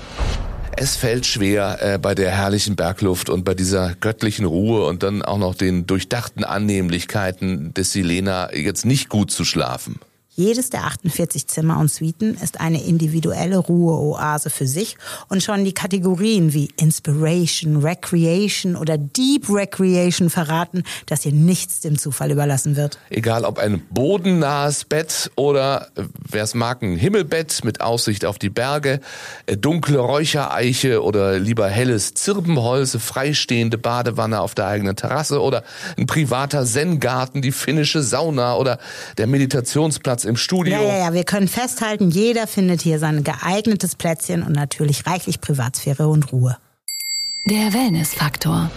Es 0.76 0.96
fällt 0.96 1.26
schwer, 1.26 1.78
äh, 1.80 1.98
bei 1.98 2.14
der 2.14 2.30
herrlichen 2.30 2.76
Bergluft 2.76 3.28
und 3.28 3.44
bei 3.44 3.54
dieser 3.54 3.94
göttlichen 4.00 4.46
Ruhe 4.46 4.86
und 4.86 5.02
dann 5.02 5.22
auch 5.22 5.38
noch 5.38 5.54
den 5.54 5.86
durchdachten 5.86 6.44
Annehmlichkeiten 6.44 7.74
des 7.74 7.92
Silena 7.92 8.52
jetzt 8.54 8.84
nicht 8.84 9.08
gut 9.08 9.30
zu 9.30 9.44
schlafen. 9.44 10.00
Jedes 10.34 10.70
der 10.70 10.84
48 10.84 11.46
Zimmer 11.46 11.78
und 11.78 11.90
Suiten 11.90 12.38
ist 12.42 12.58
eine 12.58 12.82
individuelle 12.82 13.58
Ruheoase 13.58 14.48
für 14.48 14.66
sich 14.66 14.96
und 15.28 15.42
schon 15.42 15.62
die 15.62 15.74
Kategorien 15.74 16.54
wie 16.54 16.70
Inspiration, 16.78 17.84
Recreation 17.84 18.76
oder 18.76 18.96
Deep 18.96 19.50
Recreation 19.50 20.30
verraten, 20.30 20.84
dass 21.04 21.24
hier 21.24 21.32
nichts 21.32 21.80
dem 21.80 21.98
Zufall 21.98 22.30
überlassen 22.30 22.76
wird. 22.76 22.98
Egal 23.10 23.44
ob 23.44 23.58
ein 23.58 23.82
bodennahes 23.90 24.86
Bett 24.86 25.30
oder, 25.36 25.88
wer 26.26 26.44
es 26.44 26.54
mag, 26.54 26.80
ein 26.80 26.96
Himmelbett 26.96 27.62
mit 27.62 27.82
Aussicht 27.82 28.24
auf 28.24 28.38
die 28.38 28.48
Berge, 28.48 29.00
äh, 29.44 29.58
dunkle 29.58 29.98
Räuchereiche 29.98 31.02
oder 31.02 31.38
lieber 31.38 31.68
helles 31.68 32.14
Zirbenholz, 32.14 32.96
freistehende 32.96 33.76
Badewanne 33.76 34.40
auf 34.40 34.54
der 34.54 34.66
eigenen 34.66 34.96
Terrasse 34.96 35.42
oder 35.42 35.62
ein 35.98 36.06
privater 36.06 36.64
Zen-Garten, 36.64 37.42
die 37.42 37.52
finnische 37.52 38.02
Sauna 38.02 38.56
oder 38.56 38.78
der 39.18 39.26
Meditationsplatz 39.26 40.21
Platz 40.22 40.24
im 40.24 40.36
Studio. 40.36 40.74
Ja, 40.74 40.82
ja, 40.82 40.98
ja, 40.98 41.14
wir 41.14 41.24
können 41.24 41.48
festhalten, 41.48 42.10
jeder 42.10 42.46
findet 42.46 42.82
hier 42.82 42.98
sein 42.98 43.24
geeignetes 43.24 43.96
Plätzchen 43.96 44.42
und 44.42 44.52
natürlich 44.52 45.06
reichlich 45.06 45.40
Privatsphäre 45.40 46.08
und 46.08 46.32
Ruhe. 46.32 46.56
Der 47.46 47.72
Wellnessfaktor. 47.72 48.70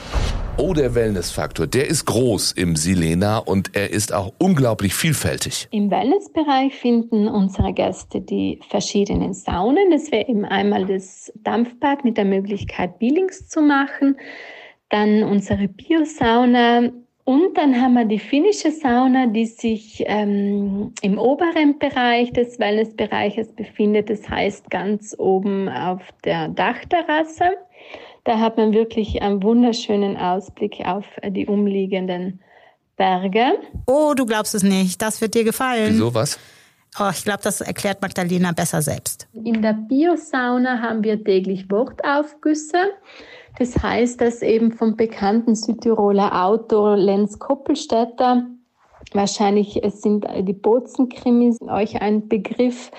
Oh, 0.57 0.73
der 0.73 0.95
Wellnessfaktor, 0.95 1.67
der 1.67 1.87
ist 1.87 2.05
groß 2.05 2.53
im 2.53 2.77
Silena 2.77 3.39
und 3.39 3.75
er 3.75 3.91
ist 3.91 4.13
auch 4.13 4.33
unglaublich 4.39 4.95
vielfältig. 4.95 5.67
Im 5.71 5.91
Wellnessbereich 5.91 6.73
finden 6.73 7.27
unsere 7.27 7.73
Gäste 7.73 8.21
die 8.21 8.59
verschiedenen 8.69 9.33
Saunen. 9.33 9.91
Das 9.91 10.11
wäre 10.11 10.27
eben 10.27 10.45
einmal 10.45 10.85
das 10.85 11.31
Dampfbad 11.43 12.05
mit 12.05 12.17
der 12.17 12.25
Möglichkeit, 12.25 12.99
Peelings 12.99 13.49
zu 13.49 13.61
machen. 13.61 14.15
Dann 14.89 15.23
unsere 15.23 15.67
Biosauna 15.67 16.89
und 17.25 17.57
dann 17.57 17.81
haben 17.81 17.93
wir 17.93 18.05
die 18.05 18.19
finnische 18.19 18.71
Sauna, 18.71 19.25
die 19.25 19.47
sich 19.47 20.03
ähm, 20.05 20.93
im 21.01 21.17
oberen 21.17 21.79
Bereich 21.79 22.31
des 22.33 22.59
Wellnessbereiches 22.59 23.51
befindet. 23.53 24.11
Das 24.11 24.29
heißt 24.29 24.69
ganz 24.69 25.15
oben 25.17 25.67
auf 25.67 26.01
der 26.23 26.49
Dachterrasse. 26.49 27.57
Da 28.25 28.39
hat 28.39 28.57
man 28.57 28.73
wirklich 28.73 29.23
einen 29.23 29.41
wunderschönen 29.41 30.17
Ausblick 30.17 30.81
auf 30.85 31.05
die 31.27 31.47
umliegenden 31.47 32.41
Berge. 32.95 33.53
Oh, 33.87 34.13
du 34.15 34.27
glaubst 34.27 34.53
es 34.53 34.61
nicht. 34.61 35.01
Das 35.01 35.19
wird 35.19 35.33
dir 35.33 35.43
gefallen. 35.43 35.93
Wieso 35.93 36.13
was? 36.13 36.39
Oh, 36.99 37.09
ich 37.11 37.23
glaube, 37.23 37.41
das 37.43 37.59
erklärt 37.59 38.03
Magdalena 38.03 38.51
besser 38.51 38.83
selbst. 38.83 39.27
In 39.33 39.63
der 39.63 39.73
Biosauna 39.73 40.79
haben 40.79 41.03
wir 41.03 41.21
täglich 41.23 41.69
Wortaufgüsse. 41.69 42.91
Das 43.57 43.81
heißt, 43.81 44.19
dass 44.19 44.41
eben 44.41 44.71
vom 44.71 44.95
bekannten 44.97 45.55
Südtiroler 45.55 46.45
Autor 46.45 46.97
Lenz 46.97 47.39
Koppelstädter, 47.39 48.45
wahrscheinlich 49.13 49.83
es 49.83 50.01
sind 50.01 50.25
die 50.41 50.53
Bozenkrimis 50.53 51.61
euch 51.61 52.01
ein 52.01 52.27
Begriff, 52.27 52.91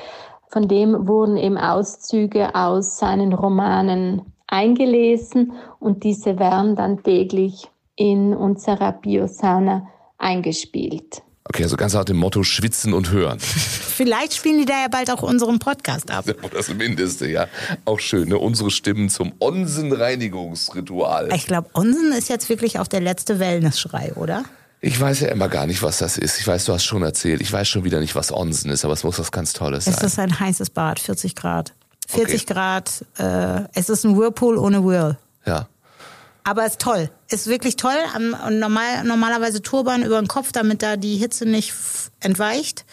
von 0.48 0.68
dem 0.68 1.06
wurden 1.06 1.36
eben 1.36 1.58
Auszüge 1.58 2.54
aus 2.54 2.98
seinen 2.98 3.32
Romanen 3.32 4.22
eingelesen 4.46 5.52
und 5.80 6.04
diese 6.04 6.38
werden 6.38 6.76
dann 6.76 7.02
täglich 7.02 7.68
in 7.96 8.34
unserer 8.34 8.92
Biosauna 8.92 9.88
eingespielt. 10.18 11.22
Okay, 11.48 11.62
also 11.62 11.76
ganz 11.76 11.94
nach 11.94 12.04
dem 12.04 12.16
Motto 12.16 12.42
schwitzen 12.42 12.92
und 12.92 13.10
hören. 13.10 13.38
Vielleicht 13.40 14.34
spielen 14.34 14.58
die 14.58 14.64
da 14.64 14.80
ja 14.80 14.88
bald 14.88 15.10
auch 15.10 15.22
unseren 15.22 15.60
Podcast 15.60 16.10
ab. 16.10 16.24
Das 16.52 16.68
Mindeste, 16.74 17.28
ja. 17.28 17.46
Auch 17.84 18.00
schön, 18.00 18.28
ne? 18.28 18.38
Unsere 18.38 18.70
Stimmen 18.70 19.10
zum 19.10 19.32
Onsen-Reinigungsritual. 19.38 21.28
Ich 21.34 21.46
glaube, 21.46 21.68
Onsen 21.74 22.12
ist 22.12 22.28
jetzt 22.28 22.48
wirklich 22.48 22.78
auch 22.78 22.86
der 22.88 23.00
letzte 23.00 23.38
Wellness-Schrei, 23.38 24.14
oder? 24.14 24.44
Ich 24.80 24.98
weiß 25.00 25.20
ja 25.20 25.28
immer 25.28 25.48
gar 25.48 25.66
nicht, 25.66 25.82
was 25.82 25.98
das 25.98 26.18
ist. 26.18 26.40
Ich 26.40 26.46
weiß, 26.46 26.64
du 26.64 26.72
hast 26.72 26.84
schon 26.84 27.02
erzählt. 27.02 27.40
Ich 27.40 27.52
weiß 27.52 27.68
schon 27.68 27.84
wieder 27.84 28.00
nicht, 28.00 28.14
was 28.14 28.32
Onsen 28.32 28.70
ist, 28.70 28.84
aber 28.84 28.94
es 28.94 29.04
muss 29.04 29.18
was 29.18 29.30
ganz 29.32 29.52
Tolles 29.52 29.84
sein. 29.84 29.94
Es 29.94 30.02
ist 30.02 30.18
ein 30.18 30.38
heißes 30.38 30.70
Bad, 30.70 30.98
40 30.98 31.34
Grad. 31.34 31.74
40 32.08 32.42
okay. 32.42 32.52
Grad. 32.52 33.04
Äh, 33.18 33.68
es 33.74 33.88
ist 33.88 34.04
ein 34.04 34.16
Whirlpool 34.16 34.58
ohne 34.58 34.84
Whirl. 34.84 35.18
Ja. 35.44 35.68
Aber 36.46 36.64
ist 36.64 36.80
toll. 36.80 37.10
Ist 37.28 37.48
wirklich 37.48 37.74
toll. 37.74 37.96
Normal, 38.50 39.02
normalerweise 39.02 39.62
Turban 39.62 40.04
über 40.04 40.20
den 40.20 40.28
Kopf, 40.28 40.52
damit 40.52 40.80
da 40.80 40.96
die 40.96 41.16
Hitze 41.16 41.44
nicht 41.44 41.74
entweicht. 42.20 42.84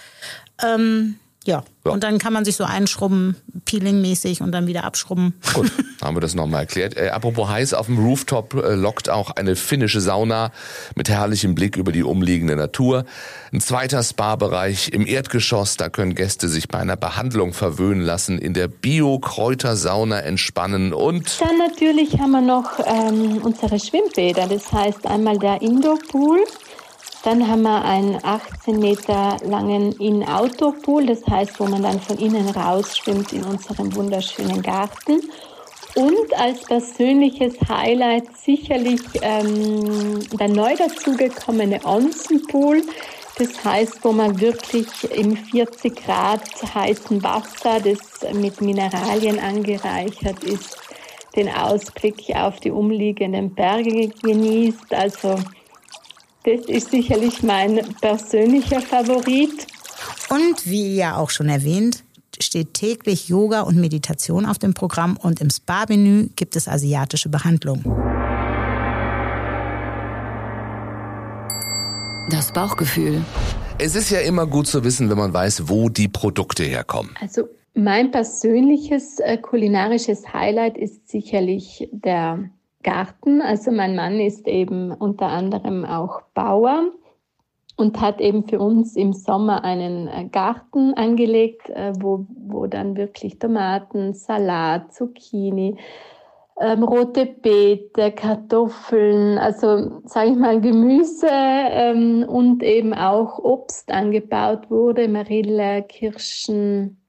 Ähm, 0.59 1.19
ja. 1.45 1.63
ja. 1.85 1.91
Und 1.91 2.03
dann 2.03 2.17
kann 2.17 2.33
man 2.33 2.45
sich 2.45 2.55
so 2.55 2.63
einschrubben, 2.63 3.35
peelingmäßig 3.65 4.41
und 4.41 4.51
dann 4.51 4.67
wieder 4.67 4.83
abschrubben. 4.83 5.33
Gut, 5.53 5.71
haben 6.01 6.15
wir 6.15 6.21
das 6.21 6.35
nochmal 6.35 6.61
erklärt. 6.61 6.95
Äh, 6.95 7.09
apropos 7.09 7.49
heiß, 7.49 7.73
auf 7.73 7.87
dem 7.87 7.97
Rooftop 7.97 8.53
äh, 8.53 8.75
lockt 8.75 9.09
auch 9.09 9.31
eine 9.31 9.55
finnische 9.55 10.01
Sauna 10.01 10.51
mit 10.95 11.09
herrlichem 11.09 11.55
Blick 11.55 11.77
über 11.77 11.91
die 11.91 12.03
umliegende 12.03 12.55
Natur. 12.55 13.05
Ein 13.51 13.61
zweiter 13.61 14.01
Spa-Bereich 14.01 14.89
im 14.89 15.05
Erdgeschoss, 15.05 15.77
da 15.77 15.89
können 15.89 16.15
Gäste 16.15 16.47
sich 16.47 16.67
bei 16.67 16.79
einer 16.79 16.97
Behandlung 16.97 17.53
verwöhnen 17.53 18.01
lassen, 18.01 18.39
in 18.39 18.53
der 18.53 18.67
Bio-Kräutersauna 18.67 20.19
entspannen 20.21 20.93
und... 20.93 21.39
Dann 21.39 21.57
natürlich 21.57 22.19
haben 22.19 22.31
wir 22.31 22.41
noch 22.41 22.79
ähm, 22.85 23.37
unsere 23.43 23.79
Schwimmbäder, 23.79 24.47
das 24.47 24.71
heißt 24.71 25.05
einmal 25.05 25.37
der 25.37 25.61
Indoor-Pool 25.61 26.43
dann 27.23 27.47
haben 27.47 27.61
wir 27.61 27.83
einen 27.85 28.19
18 28.21 28.79
Meter 28.79 29.37
langen 29.45 29.93
In-Outdoor-Pool, 29.93 31.05
das 31.05 31.25
heißt, 31.25 31.57
wo 31.57 31.65
man 31.65 31.81
dann 31.81 32.01
von 32.01 32.17
innen 32.17 32.49
rausschwimmt 32.49 33.31
in 33.31 33.45
unserem 33.45 33.95
wunderschönen 33.95 34.61
Garten. 34.61 35.21
Und 35.95 36.37
als 36.37 36.63
persönliches 36.63 37.53
Highlight 37.69 38.25
sicherlich 38.35 38.99
ähm, 39.21 40.19
der 40.37 40.49
neu 40.49 40.75
dazugekommene 40.75 41.79
Onsen-Pool. 41.85 42.83
Das 43.37 43.63
heißt, 43.63 44.03
wo 44.03 44.11
man 44.11 44.39
wirklich 44.41 44.87
im 45.15 45.37
40 45.37 45.95
Grad 46.03 46.41
heißen 46.75 47.23
Wasser, 47.23 47.79
das 47.79 48.33
mit 48.33 48.59
Mineralien 48.59 49.39
angereichert 49.39 50.43
ist, 50.43 50.77
den 51.37 51.47
Ausblick 51.47 52.35
auf 52.35 52.59
die 52.59 52.71
umliegenden 52.71 53.53
Berge 53.53 54.09
genießt. 54.23 54.93
Also 54.93 55.35
das 56.43 56.65
ist 56.65 56.91
sicherlich 56.91 57.41
mein 57.43 57.79
persönlicher 58.01 58.81
Favorit. 58.81 59.67
Und 60.29 60.65
wie 60.65 60.95
ja 60.95 61.17
auch 61.17 61.29
schon 61.29 61.49
erwähnt, 61.49 62.03
steht 62.39 62.73
täglich 62.73 63.29
Yoga 63.29 63.61
und 63.61 63.77
Meditation 63.77 64.45
auf 64.45 64.57
dem 64.57 64.73
Programm 64.73 65.17
und 65.17 65.39
im 65.39 65.49
Spa-Menü 65.49 66.29
gibt 66.35 66.55
es 66.55 66.67
asiatische 66.67 67.29
Behandlung. 67.29 67.83
Das 72.29 72.51
Bauchgefühl. 72.51 73.21
Es 73.77 73.95
ist 73.95 74.09
ja 74.09 74.19
immer 74.19 74.45
gut 74.45 74.67
zu 74.67 74.83
wissen, 74.83 75.09
wenn 75.09 75.17
man 75.17 75.33
weiß, 75.33 75.69
wo 75.69 75.89
die 75.89 76.07
Produkte 76.07 76.63
herkommen. 76.63 77.15
Also 77.19 77.47
mein 77.73 78.11
persönliches 78.11 79.19
äh, 79.19 79.37
kulinarisches 79.37 80.31
Highlight 80.31 80.77
ist 80.77 81.09
sicherlich 81.09 81.89
der 81.91 82.49
Garten. 82.83 83.41
Also 83.41 83.71
mein 83.71 83.95
Mann 83.95 84.19
ist 84.19 84.47
eben 84.47 84.91
unter 84.91 85.27
anderem 85.27 85.85
auch 85.85 86.21
Bauer 86.33 86.91
und 87.75 87.99
hat 87.99 88.21
eben 88.21 88.47
für 88.47 88.59
uns 88.59 88.95
im 88.95 89.13
Sommer 89.13 89.63
einen 89.63 90.07
äh, 90.07 90.25
Garten 90.31 90.93
angelegt, 90.93 91.69
äh, 91.69 91.93
wo, 91.99 92.25
wo 92.29 92.67
dann 92.67 92.95
wirklich 92.95 93.39
Tomaten, 93.39 94.13
Salat, 94.13 94.93
Zucchini, 94.93 95.77
ähm, 96.59 96.83
rote 96.83 97.25
Beete, 97.25 98.11
Kartoffeln, 98.11 99.39
also 99.39 100.01
sage 100.05 100.31
ich 100.31 100.37
mal 100.37 100.61
Gemüse 100.61 101.27
ähm, 101.29 102.25
und 102.27 102.61
eben 102.61 102.93
auch 102.93 103.39
Obst 103.39 103.91
angebaut 103.91 104.69
wurde, 104.69 105.07
Marille, 105.07 105.83
Kirschen, 105.83 107.02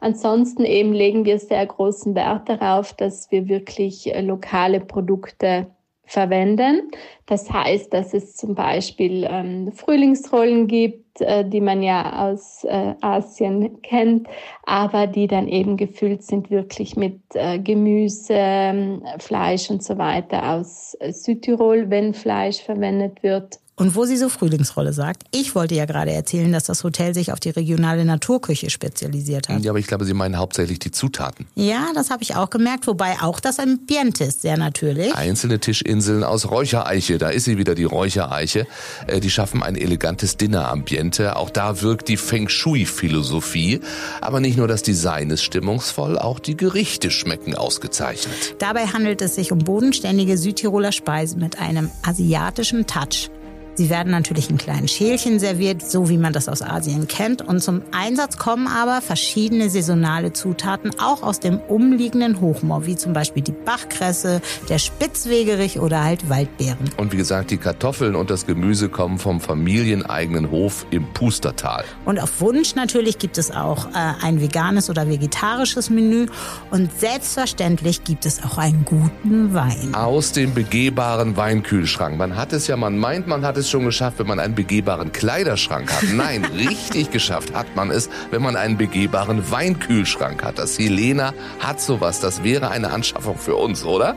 Ansonsten 0.00 0.64
eben 0.64 0.92
legen 0.92 1.24
wir 1.24 1.38
sehr 1.38 1.66
großen 1.66 2.14
Wert 2.14 2.48
darauf, 2.48 2.92
dass 2.92 3.30
wir 3.30 3.48
wirklich 3.48 4.14
äh, 4.14 4.20
lokale 4.20 4.80
Produkte 4.80 5.66
verwenden. 6.08 6.90
Das 7.26 7.52
heißt, 7.52 7.92
dass 7.92 8.14
es 8.14 8.34
zum 8.34 8.54
Beispiel 8.54 9.26
ähm, 9.28 9.72
Frühlingsrollen 9.72 10.66
gibt, 10.66 11.20
äh, 11.20 11.46
die 11.46 11.60
man 11.60 11.82
ja 11.82 12.30
aus 12.30 12.64
äh, 12.64 12.94
Asien 13.02 13.82
kennt, 13.82 14.26
aber 14.64 15.06
die 15.06 15.26
dann 15.26 15.48
eben 15.48 15.76
gefüllt 15.76 16.22
sind 16.22 16.50
wirklich 16.50 16.96
mit 16.96 17.20
äh, 17.34 17.58
Gemüse, 17.58 18.32
ähm, 18.34 19.02
Fleisch 19.18 19.68
und 19.70 19.82
so 19.82 19.98
weiter 19.98 20.54
aus 20.54 20.96
äh, 21.00 21.12
Südtirol, 21.12 21.90
wenn 21.90 22.14
Fleisch 22.14 22.62
verwendet 22.62 23.22
wird. 23.22 23.58
Und 23.78 23.94
wo 23.94 24.04
sie 24.04 24.16
so 24.16 24.28
Frühlingsrolle 24.28 24.92
sagt, 24.92 25.22
ich 25.30 25.54
wollte 25.54 25.76
ja 25.76 25.84
gerade 25.84 26.10
erzählen, 26.10 26.52
dass 26.52 26.64
das 26.64 26.82
Hotel 26.82 27.14
sich 27.14 27.32
auf 27.32 27.38
die 27.38 27.50
regionale 27.50 28.04
Naturküche 28.04 28.70
spezialisiert 28.70 29.48
hat. 29.48 29.62
Ja, 29.62 29.70
aber 29.70 29.78
ich 29.78 29.86
glaube, 29.86 30.04
Sie 30.04 30.14
meinen 30.14 30.36
hauptsächlich 30.36 30.80
die 30.80 30.90
Zutaten. 30.90 31.46
Ja, 31.54 31.86
das 31.94 32.10
habe 32.10 32.24
ich 32.24 32.34
auch 32.34 32.50
gemerkt, 32.50 32.88
wobei 32.88 33.18
auch 33.22 33.38
das 33.38 33.60
Ambiente 33.60 34.24
ist 34.24 34.42
sehr 34.42 34.56
natürlich. 34.56 35.14
Einzelne 35.14 35.60
Tischinseln 35.60 36.24
aus 36.24 36.50
Räuchereiche, 36.50 37.18
da 37.18 37.28
ist 37.28 37.44
sie 37.44 37.56
wieder, 37.56 37.76
die 37.76 37.84
Räuchereiche. 37.84 38.66
Äh, 39.06 39.20
die 39.20 39.30
schaffen 39.30 39.62
ein 39.62 39.76
elegantes 39.76 40.36
Dinnerambiente. 40.36 41.36
Auch 41.36 41.50
da 41.50 41.80
wirkt 41.80 42.08
die 42.08 42.16
Feng 42.16 42.48
Shui-Philosophie. 42.48 43.80
Aber 44.20 44.40
nicht 44.40 44.58
nur 44.58 44.66
das 44.66 44.82
Design 44.82 45.30
ist 45.30 45.42
stimmungsvoll, 45.42 46.18
auch 46.18 46.40
die 46.40 46.56
Gerichte 46.56 47.12
schmecken 47.12 47.54
ausgezeichnet. 47.54 48.56
Dabei 48.58 48.86
handelt 48.88 49.22
es 49.22 49.36
sich 49.36 49.52
um 49.52 49.60
bodenständige 49.60 50.36
Südtiroler 50.36 50.90
Speisen 50.90 51.40
mit 51.40 51.60
einem 51.60 51.90
asiatischen 52.02 52.88
Touch. 52.88 53.30
Sie 53.78 53.90
werden 53.90 54.10
natürlich 54.10 54.50
in 54.50 54.58
kleinen 54.58 54.88
Schälchen 54.88 55.38
serviert, 55.38 55.88
so 55.88 56.08
wie 56.08 56.18
man 56.18 56.32
das 56.32 56.48
aus 56.48 56.62
Asien 56.62 57.06
kennt. 57.06 57.42
Und 57.42 57.60
zum 57.60 57.82
Einsatz 57.92 58.36
kommen 58.36 58.66
aber 58.66 59.00
verschiedene 59.00 59.70
saisonale 59.70 60.32
Zutaten 60.32 60.90
auch 60.98 61.22
aus 61.22 61.38
dem 61.38 61.60
umliegenden 61.60 62.40
Hochmoor, 62.40 62.86
wie 62.86 62.96
zum 62.96 63.12
Beispiel 63.12 63.44
die 63.44 63.52
Bachkresse, 63.52 64.40
der 64.68 64.80
Spitzwegerich 64.80 65.78
oder 65.78 66.02
halt 66.02 66.28
Waldbeeren. 66.28 66.90
Und 66.96 67.12
wie 67.12 67.18
gesagt, 67.18 67.52
die 67.52 67.56
Kartoffeln 67.56 68.16
und 68.16 68.30
das 68.30 68.46
Gemüse 68.46 68.88
kommen 68.88 69.20
vom 69.20 69.40
familieneigenen 69.40 70.50
Hof 70.50 70.84
im 70.90 71.04
Pustertal. 71.12 71.84
Und 72.04 72.18
auf 72.18 72.40
Wunsch 72.40 72.74
natürlich 72.74 73.18
gibt 73.18 73.38
es 73.38 73.52
auch 73.52 73.86
äh, 73.90 74.14
ein 74.22 74.40
veganes 74.40 74.90
oder 74.90 75.08
vegetarisches 75.08 75.88
Menü. 75.88 76.26
Und 76.72 76.90
selbstverständlich 76.98 78.02
gibt 78.02 78.26
es 78.26 78.42
auch 78.42 78.58
einen 78.58 78.84
guten 78.84 79.54
Wein. 79.54 79.94
Aus 79.94 80.32
dem 80.32 80.52
begehbaren 80.52 81.36
Weinkühlschrank. 81.36 82.18
Man 82.18 82.34
hat 82.34 82.52
es 82.52 82.66
ja, 82.66 82.76
man 82.76 82.98
meint, 82.98 83.28
man 83.28 83.46
hat 83.46 83.56
es 83.56 83.67
schon 83.70 83.84
geschafft, 83.84 84.18
wenn 84.18 84.26
man 84.26 84.40
einen 84.40 84.54
begehbaren 84.54 85.12
Kleiderschrank 85.12 85.92
hat. 85.92 86.04
Nein, 86.12 86.44
richtig 86.56 87.10
geschafft 87.10 87.54
hat 87.54 87.74
man 87.76 87.90
es, 87.90 88.08
wenn 88.30 88.42
man 88.42 88.56
einen 88.56 88.76
begehbaren 88.76 89.50
Weinkühlschrank 89.50 90.42
hat. 90.42 90.58
Das 90.58 90.78
Helena 90.78 91.34
hat 91.60 91.80
sowas. 91.80 92.20
Das 92.20 92.42
wäre 92.42 92.70
eine 92.70 92.90
Anschaffung 92.90 93.38
für 93.38 93.56
uns, 93.56 93.84
oder? 93.84 94.16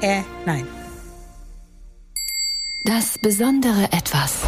Äh, 0.00 0.22
nein. 0.44 0.66
Das 2.84 3.18
besondere 3.18 3.84
Etwas. 3.90 4.42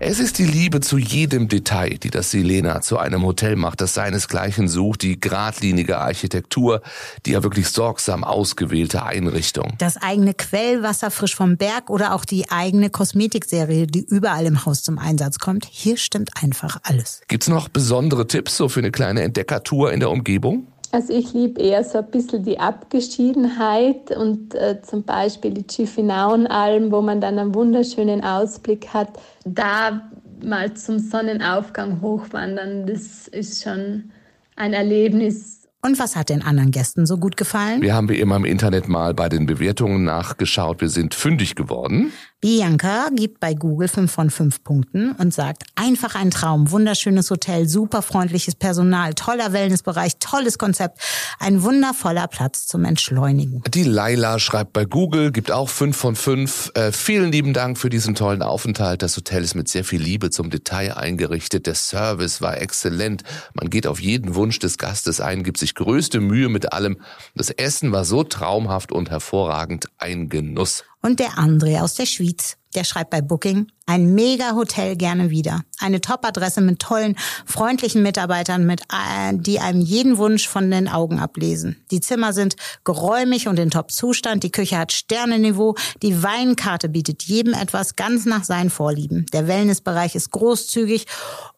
Es 0.00 0.18
ist 0.18 0.38
die 0.38 0.44
Liebe 0.44 0.80
zu 0.80 0.98
jedem 0.98 1.46
Detail, 1.46 1.98
die 1.98 2.10
das 2.10 2.32
Silena 2.32 2.80
zu 2.80 2.98
einem 2.98 3.22
Hotel 3.22 3.54
macht, 3.54 3.80
das 3.80 3.94
seinesgleichen 3.94 4.66
sucht, 4.66 5.02
die 5.02 5.20
geradlinige 5.20 5.98
Architektur, 5.98 6.82
die 7.24 7.30
ja 7.30 7.44
wirklich 7.44 7.68
sorgsam 7.68 8.24
ausgewählte 8.24 9.04
Einrichtung. 9.04 9.74
Das 9.78 9.96
eigene 9.96 10.34
Quellwasser 10.34 11.12
frisch 11.12 11.36
vom 11.36 11.56
Berg 11.56 11.90
oder 11.90 12.12
auch 12.14 12.24
die 12.24 12.50
eigene 12.50 12.90
Kosmetikserie, 12.90 13.86
die 13.86 14.04
überall 14.04 14.46
im 14.46 14.66
Haus 14.66 14.82
zum 14.82 14.98
Einsatz 14.98 15.38
kommt. 15.38 15.64
Hier 15.70 15.96
stimmt 15.96 16.30
einfach 16.42 16.80
alles. 16.82 17.20
Gibt's 17.28 17.48
noch 17.48 17.68
besondere 17.68 18.26
Tipps 18.26 18.56
so 18.56 18.68
für 18.68 18.80
eine 18.80 18.90
kleine 18.90 19.22
Entdeckertour 19.22 19.92
in 19.92 20.00
der 20.00 20.10
Umgebung? 20.10 20.66
Also 20.94 21.12
ich 21.12 21.32
liebe 21.32 21.60
eher 21.60 21.82
so 21.82 21.98
ein 21.98 22.06
bisschen 22.06 22.44
die 22.44 22.60
Abgeschiedenheit 22.60 24.16
und 24.16 24.54
äh, 24.54 24.80
zum 24.80 25.02
Beispiel 25.02 25.50
die 25.50 25.66
Chifinaunalm, 25.66 26.92
wo 26.92 27.02
man 27.02 27.20
dann 27.20 27.36
einen 27.36 27.52
wunderschönen 27.52 28.22
Ausblick 28.22 28.94
hat. 28.94 29.08
Da 29.44 30.08
mal 30.40 30.72
zum 30.74 31.00
Sonnenaufgang 31.00 32.00
hochwandern, 32.00 32.86
das 32.86 33.26
ist 33.26 33.64
schon 33.64 34.12
ein 34.54 34.72
Erlebnis, 34.72 35.64
und 35.84 35.98
was 35.98 36.16
hat 36.16 36.30
den 36.30 36.40
anderen 36.40 36.70
Gästen 36.70 37.04
so 37.04 37.18
gut 37.18 37.36
gefallen? 37.36 37.82
Wir 37.82 37.94
haben 37.94 38.08
wie 38.08 38.18
immer 38.18 38.36
im 38.36 38.46
Internet 38.46 38.88
mal 38.88 39.12
bei 39.12 39.28
den 39.28 39.44
Bewertungen 39.44 40.02
nachgeschaut. 40.02 40.80
Wir 40.80 40.88
sind 40.88 41.12
fündig 41.12 41.56
geworden. 41.56 42.10
Bianca 42.44 43.08
gibt 43.10 43.40
bei 43.40 43.54
Google 43.54 43.88
5 43.88 44.12
von 44.12 44.28
5 44.28 44.62
Punkten 44.64 45.12
und 45.12 45.32
sagt, 45.32 45.62
einfach 45.76 46.14
ein 46.14 46.30
Traum, 46.30 46.70
wunderschönes 46.70 47.30
Hotel, 47.30 47.66
super 47.66 48.02
freundliches 48.02 48.54
Personal, 48.54 49.14
toller 49.14 49.54
Wellnessbereich, 49.54 50.18
tolles 50.18 50.58
Konzept, 50.58 50.98
ein 51.38 51.62
wundervoller 51.62 52.28
Platz 52.28 52.66
zum 52.66 52.84
Entschleunigen. 52.84 53.62
Die 53.68 53.84
Laila 53.84 54.38
schreibt 54.38 54.74
bei 54.74 54.84
Google, 54.84 55.32
gibt 55.32 55.52
auch 55.52 55.70
5 55.70 55.96
von 55.96 56.16
5. 56.16 56.72
Äh, 56.74 56.92
vielen 56.92 57.32
lieben 57.32 57.54
Dank 57.54 57.78
für 57.78 57.88
diesen 57.88 58.14
tollen 58.14 58.42
Aufenthalt. 58.42 59.00
Das 59.00 59.16
Hotel 59.16 59.42
ist 59.42 59.54
mit 59.54 59.68
sehr 59.68 59.82
viel 59.82 60.02
Liebe 60.02 60.28
zum 60.28 60.50
Detail 60.50 60.98
eingerichtet. 60.98 61.66
Der 61.66 61.74
Service 61.74 62.42
war 62.42 62.60
exzellent. 62.60 63.22
Man 63.54 63.70
geht 63.70 63.86
auf 63.86 64.00
jeden 64.00 64.34
Wunsch 64.34 64.58
des 64.58 64.76
Gastes 64.76 65.22
ein, 65.22 65.44
gibt 65.44 65.56
sich 65.56 65.74
größte 65.74 66.20
Mühe 66.20 66.50
mit 66.50 66.74
allem. 66.74 66.98
Das 67.34 67.48
Essen 67.48 67.90
war 67.90 68.04
so 68.04 68.22
traumhaft 68.22 68.92
und 68.92 69.08
hervorragend 69.08 69.86
ein 69.96 70.28
Genuss. 70.28 70.84
Und 71.04 71.20
der 71.20 71.32
André 71.32 71.82
aus 71.82 71.92
der 71.92 72.06
Schweiz, 72.06 72.56
der 72.74 72.82
schreibt 72.82 73.10
bei 73.10 73.20
Booking, 73.20 73.66
ein 73.84 74.14
mega 74.14 74.54
Hotel 74.54 74.96
gerne 74.96 75.28
wieder. 75.28 75.62
Eine 75.78 76.00
Top-Adresse 76.00 76.62
mit 76.62 76.78
tollen, 76.78 77.18
freundlichen 77.44 78.02
Mitarbeitern, 78.02 78.64
mit, 78.64 78.80
äh, 78.90 79.34
die 79.34 79.60
einem 79.60 79.82
jeden 79.82 80.16
Wunsch 80.16 80.48
von 80.48 80.70
den 80.70 80.88
Augen 80.88 81.18
ablesen. 81.18 81.76
Die 81.90 82.00
Zimmer 82.00 82.32
sind 82.32 82.56
geräumig 82.84 83.48
und 83.48 83.58
in 83.58 83.68
Top-Zustand. 83.68 84.44
Die 84.44 84.50
Küche 84.50 84.78
hat 84.78 84.92
Sternenniveau. 84.92 85.74
Die 86.00 86.22
Weinkarte 86.22 86.88
bietet 86.88 87.22
jedem 87.24 87.52
etwas 87.52 87.96
ganz 87.96 88.24
nach 88.24 88.44
seinen 88.44 88.70
Vorlieben. 88.70 89.26
Der 89.34 89.46
Wellnessbereich 89.46 90.14
ist 90.14 90.30
großzügig 90.30 91.04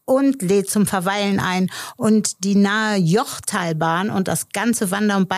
und 0.04 0.42
lädt 0.42 0.68
zum 0.68 0.88
Verweilen 0.88 1.38
ein. 1.38 1.70
Und 1.96 2.42
die 2.42 2.56
nahe 2.56 2.96
Jochtalbahn 2.96 4.10
und 4.10 4.26
das 4.26 4.48
ganze 4.48 4.90
Wander- 4.90 5.18
und 5.18 5.28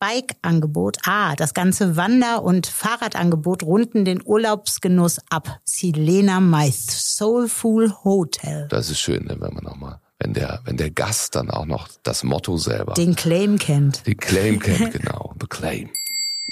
Bike-Angebot, 0.00 0.98
ah, 1.04 1.34
das 1.34 1.54
ganze 1.54 1.96
Wander- 1.96 2.42
und 2.42 2.66
Fahrradangebot 2.66 3.62
runden 3.62 4.04
den 4.04 4.22
Urlaubsgenuss 4.24 5.18
ab. 5.30 5.60
Silena 5.64 6.40
Meist, 6.40 7.16
Soulful 7.16 7.92
Hotel. 8.04 8.68
Das 8.68 8.90
ist 8.90 9.00
schön, 9.00 9.24
ne, 9.24 9.36
wenn 9.40 9.54
man 9.54 9.64
nochmal 9.64 10.00
wenn 10.18 10.34
der, 10.34 10.60
wenn 10.64 10.76
der 10.76 10.90
Gast 10.90 11.36
dann 11.36 11.50
auch 11.50 11.66
noch 11.66 11.88
das 12.02 12.24
Motto 12.24 12.56
selber. 12.56 12.94
Den 12.94 13.14
Claim 13.14 13.58
kennt. 13.58 14.06
Den 14.06 14.16
Claim 14.16 14.58
kennt, 14.58 14.92
genau. 14.98 15.34
The 15.40 15.46
Claim. 15.46 15.90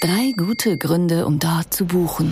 Drei 0.01 0.31
gute 0.37 0.77
Gründe, 0.77 1.25
um 1.25 1.39
dort 1.39 1.73
zu 1.73 1.85
buchen. 1.85 2.31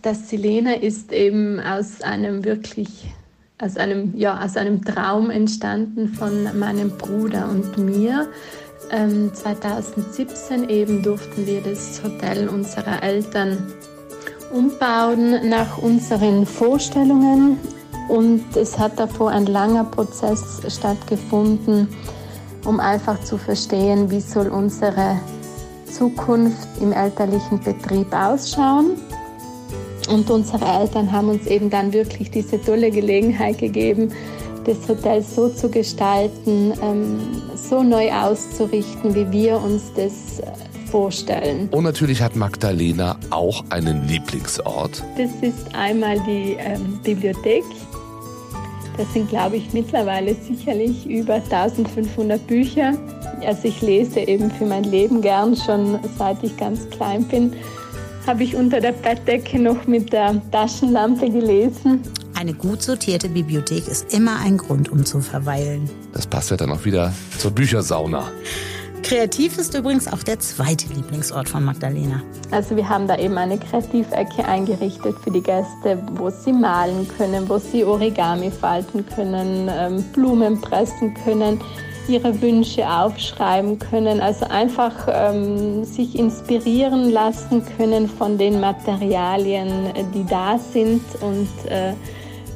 Das 0.00 0.28
Silena 0.28 0.72
ist 0.72 1.12
eben 1.12 1.60
aus 1.60 2.00
einem 2.02 2.42
wirklich, 2.44 3.12
aus 3.62 3.76
einem, 3.76 4.16
ja, 4.16 4.44
aus 4.44 4.56
einem 4.56 4.84
Traum 4.84 5.30
entstanden 5.30 6.08
von 6.08 6.58
meinem 6.58 6.90
Bruder 6.90 7.48
und 7.48 7.78
mir. 7.78 8.28
Ähm, 8.90 9.32
2017 9.32 10.68
eben 10.68 11.02
durften 11.02 11.46
wir 11.46 11.62
das 11.62 12.02
Hotel 12.02 12.48
unserer 12.48 13.02
Eltern 13.02 13.72
umbauen 14.52 15.48
nach 15.48 15.78
unseren 15.78 16.44
Vorstellungen 16.44 17.58
und 18.08 18.44
es 18.56 18.78
hat 18.78 18.98
davor 18.98 19.30
ein 19.30 19.46
langer 19.46 19.84
Prozess 19.84 20.60
stattgefunden, 20.68 21.88
um 22.64 22.80
einfach 22.80 23.20
zu 23.20 23.38
verstehen, 23.38 24.10
wie 24.10 24.20
soll 24.20 24.48
unsere 24.48 25.18
Zukunft 25.86 26.68
im 26.80 26.92
elterlichen 26.92 27.60
Betrieb 27.60 28.12
ausschauen. 28.12 28.98
Und 30.12 30.30
unsere 30.30 30.62
Eltern 30.66 31.10
haben 31.10 31.30
uns 31.30 31.46
eben 31.46 31.70
dann 31.70 31.94
wirklich 31.94 32.30
diese 32.30 32.60
tolle 32.62 32.90
Gelegenheit 32.90 33.56
gegeben, 33.56 34.12
das 34.64 34.86
Hotel 34.86 35.22
so 35.22 35.48
zu 35.48 35.70
gestalten, 35.70 36.74
ähm, 36.82 37.18
so 37.56 37.82
neu 37.82 38.12
auszurichten, 38.12 39.14
wie 39.14 39.32
wir 39.32 39.56
uns 39.56 39.84
das 39.96 40.40
äh, 40.40 40.52
vorstellen. 40.90 41.70
Und 41.70 41.84
natürlich 41.84 42.20
hat 42.20 42.36
Magdalena 42.36 43.16
auch 43.30 43.64
einen 43.70 44.06
Lieblingsort. 44.06 45.02
Das 45.16 45.30
ist 45.40 45.74
einmal 45.74 46.20
die 46.26 46.56
ähm, 46.58 47.00
Bibliothek. 47.02 47.64
Das 48.98 49.10
sind, 49.14 49.30
glaube 49.30 49.56
ich, 49.56 49.72
mittlerweile 49.72 50.34
sicherlich 50.34 51.06
über 51.06 51.36
1500 51.36 52.46
Bücher. 52.46 52.92
Also 53.46 53.66
ich 53.66 53.80
lese 53.80 54.20
eben 54.20 54.50
für 54.50 54.66
mein 54.66 54.84
Leben 54.84 55.22
gern 55.22 55.56
schon 55.56 55.98
seit 56.18 56.44
ich 56.44 56.54
ganz 56.58 56.88
klein 56.90 57.24
bin 57.24 57.54
habe 58.26 58.44
ich 58.44 58.54
unter 58.54 58.80
der 58.80 58.92
Bettdecke 58.92 59.58
noch 59.58 59.86
mit 59.86 60.12
der 60.12 60.40
Taschenlampe 60.50 61.30
gelesen. 61.30 62.02
Eine 62.34 62.54
gut 62.54 62.82
sortierte 62.82 63.28
Bibliothek 63.28 63.86
ist 63.88 64.12
immer 64.14 64.40
ein 64.40 64.56
Grund, 64.56 64.88
um 64.90 65.04
zu 65.04 65.20
verweilen. 65.20 65.88
Das 66.12 66.26
passt 66.26 66.50
ja 66.50 66.56
dann 66.56 66.70
auch 66.70 66.84
wieder 66.84 67.12
zur 67.38 67.50
Büchersauna. 67.50 68.24
Kreativ 69.02 69.58
ist 69.58 69.74
übrigens 69.74 70.06
auch 70.06 70.22
der 70.22 70.38
zweite 70.38 70.86
Lieblingsort 70.94 71.48
von 71.48 71.64
Magdalena. 71.64 72.22
Also 72.52 72.76
wir 72.76 72.88
haben 72.88 73.08
da 73.08 73.18
eben 73.18 73.36
eine 73.36 73.58
Kreativecke 73.58 74.44
eingerichtet 74.44 75.16
für 75.22 75.30
die 75.30 75.42
Gäste, 75.42 76.00
wo 76.12 76.30
sie 76.30 76.52
malen 76.52 77.08
können, 77.18 77.48
wo 77.48 77.58
sie 77.58 77.84
Origami 77.84 78.50
falten 78.50 79.04
können, 79.04 79.68
ähm, 79.70 80.02
Blumen 80.12 80.60
pressen 80.60 81.14
können. 81.24 81.60
Ihre 82.08 82.40
Wünsche 82.40 82.88
aufschreiben 82.88 83.78
können, 83.78 84.20
also 84.20 84.46
einfach 84.46 85.08
ähm, 85.08 85.84
sich 85.84 86.18
inspirieren 86.18 87.10
lassen 87.10 87.62
können 87.76 88.08
von 88.08 88.38
den 88.38 88.60
Materialien, 88.60 89.92
die 90.14 90.24
da 90.24 90.58
sind 90.58 91.02
und 91.20 91.48
äh, 91.70 91.92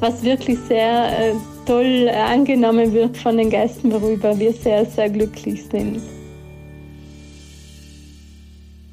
was 0.01 0.23
wirklich 0.23 0.59
sehr 0.69 1.07
äh, 1.09 1.33
toll 1.67 2.09
angenommen 2.09 2.93
wird 2.93 3.17
von 3.17 3.37
den 3.37 3.51
Gästen, 3.51 3.93
worüber 3.93 4.39
wir 4.39 4.53
sehr, 4.53 4.85
sehr 4.85 5.11
glücklich 5.11 5.65
sind. 5.71 6.16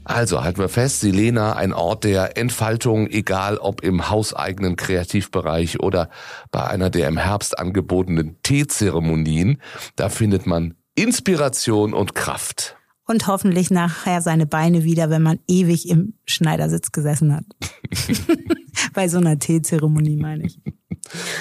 Also 0.05 0.43
halten 0.43 0.59
wir 0.59 0.69
fest, 0.69 0.99
Silena, 0.99 1.53
ein 1.53 1.73
Ort 1.73 2.03
der 2.03 2.37
Entfaltung, 2.37 3.07
egal 3.07 3.57
ob 3.57 3.81
im 3.81 4.09
hauseigenen 4.09 4.75
Kreativbereich 4.75 5.79
oder 5.79 6.09
bei 6.51 6.65
einer 6.65 6.89
der 6.89 7.07
im 7.07 7.17
Herbst 7.17 7.57
angebotenen 7.57 8.37
Teezeremonien, 8.43 9.61
da 9.95 10.09
findet 10.09 10.45
man 10.45 10.75
Inspiration 10.95 11.93
und 11.93 12.15
Kraft. 12.15 12.77
Und 13.05 13.27
hoffentlich 13.27 13.69
nachher 13.69 14.21
seine 14.21 14.45
Beine 14.45 14.83
wieder, 14.83 15.09
wenn 15.09 15.21
man 15.21 15.39
ewig 15.47 15.89
im 15.89 16.13
Schneidersitz 16.25 16.91
gesessen 16.91 17.35
hat. 17.35 17.43
bei 18.93 19.07
so 19.07 19.17
einer 19.17 19.39
Teezeremonie 19.39 20.15
meine 20.15 20.45
ich. 20.45 20.59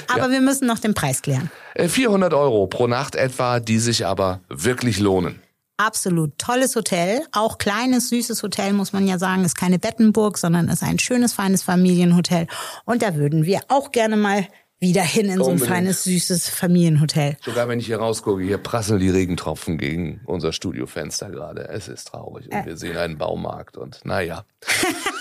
Aber 0.09 0.25
ja. 0.27 0.31
wir 0.31 0.41
müssen 0.41 0.67
noch 0.67 0.79
den 0.79 0.95
Preis 0.95 1.23
klären. 1.23 1.51
400 1.79 2.33
äh, 2.33 2.37
Euro 2.37 2.67
pro 2.67 2.87
Nacht 2.87 3.15
etwa, 3.15 3.61
die 3.61 3.79
sich 3.79 4.07
aber 4.07 4.41
wirklich 4.49 4.99
lohnen. 4.99 5.41
Absolut 5.85 6.39
tolles 6.39 6.77
Hotel, 6.77 7.23
auch 7.33 7.59
kleines, 7.59 8.09
süßes 8.11 8.41
Hotel, 8.45 8.73
muss 8.73 8.93
man 8.93 9.09
ja 9.09 9.19
sagen, 9.19 9.45
ist 9.45 9.57
keine 9.57 9.81
Bettenburg, 9.81 10.39
sondern 10.39 10.69
ist 10.69 10.85
ein 10.85 11.01
schönes, 11.01 11.33
feines 11.33 11.65
Familienhotel. 11.65 12.47
Und 12.85 13.03
da 13.03 13.17
würden 13.17 13.47
wir 13.47 13.63
auch 13.67 13.91
gerne 13.91 14.17
mal 14.17 14.47
wieder 14.79 15.03
hin 15.03 15.27
in 15.27 15.41
Unbedingt. 15.41 15.59
so 15.59 15.65
ein 15.65 15.69
feines, 15.69 16.05
süßes 16.05 16.51
Familienhotel. 16.51 17.37
Sogar 17.45 17.67
wenn 17.67 17.81
ich 17.81 17.87
hier 17.87 17.99
rausgucke, 17.99 18.45
hier 18.45 18.59
prasseln 18.59 19.01
die 19.01 19.11
Regentropfen 19.11 19.77
gegen 19.77 20.21
unser 20.25 20.53
Studiofenster 20.53 21.31
gerade. 21.31 21.69
Es 21.69 21.89
ist 21.89 22.09
traurig. 22.09 22.47
Und 22.47 22.53
äh. 22.53 22.67
wir 22.67 22.77
sehen 22.77 22.97
einen 22.97 23.19
Baumarkt 23.19 23.77
und 23.77 24.05
naja. 24.05 24.45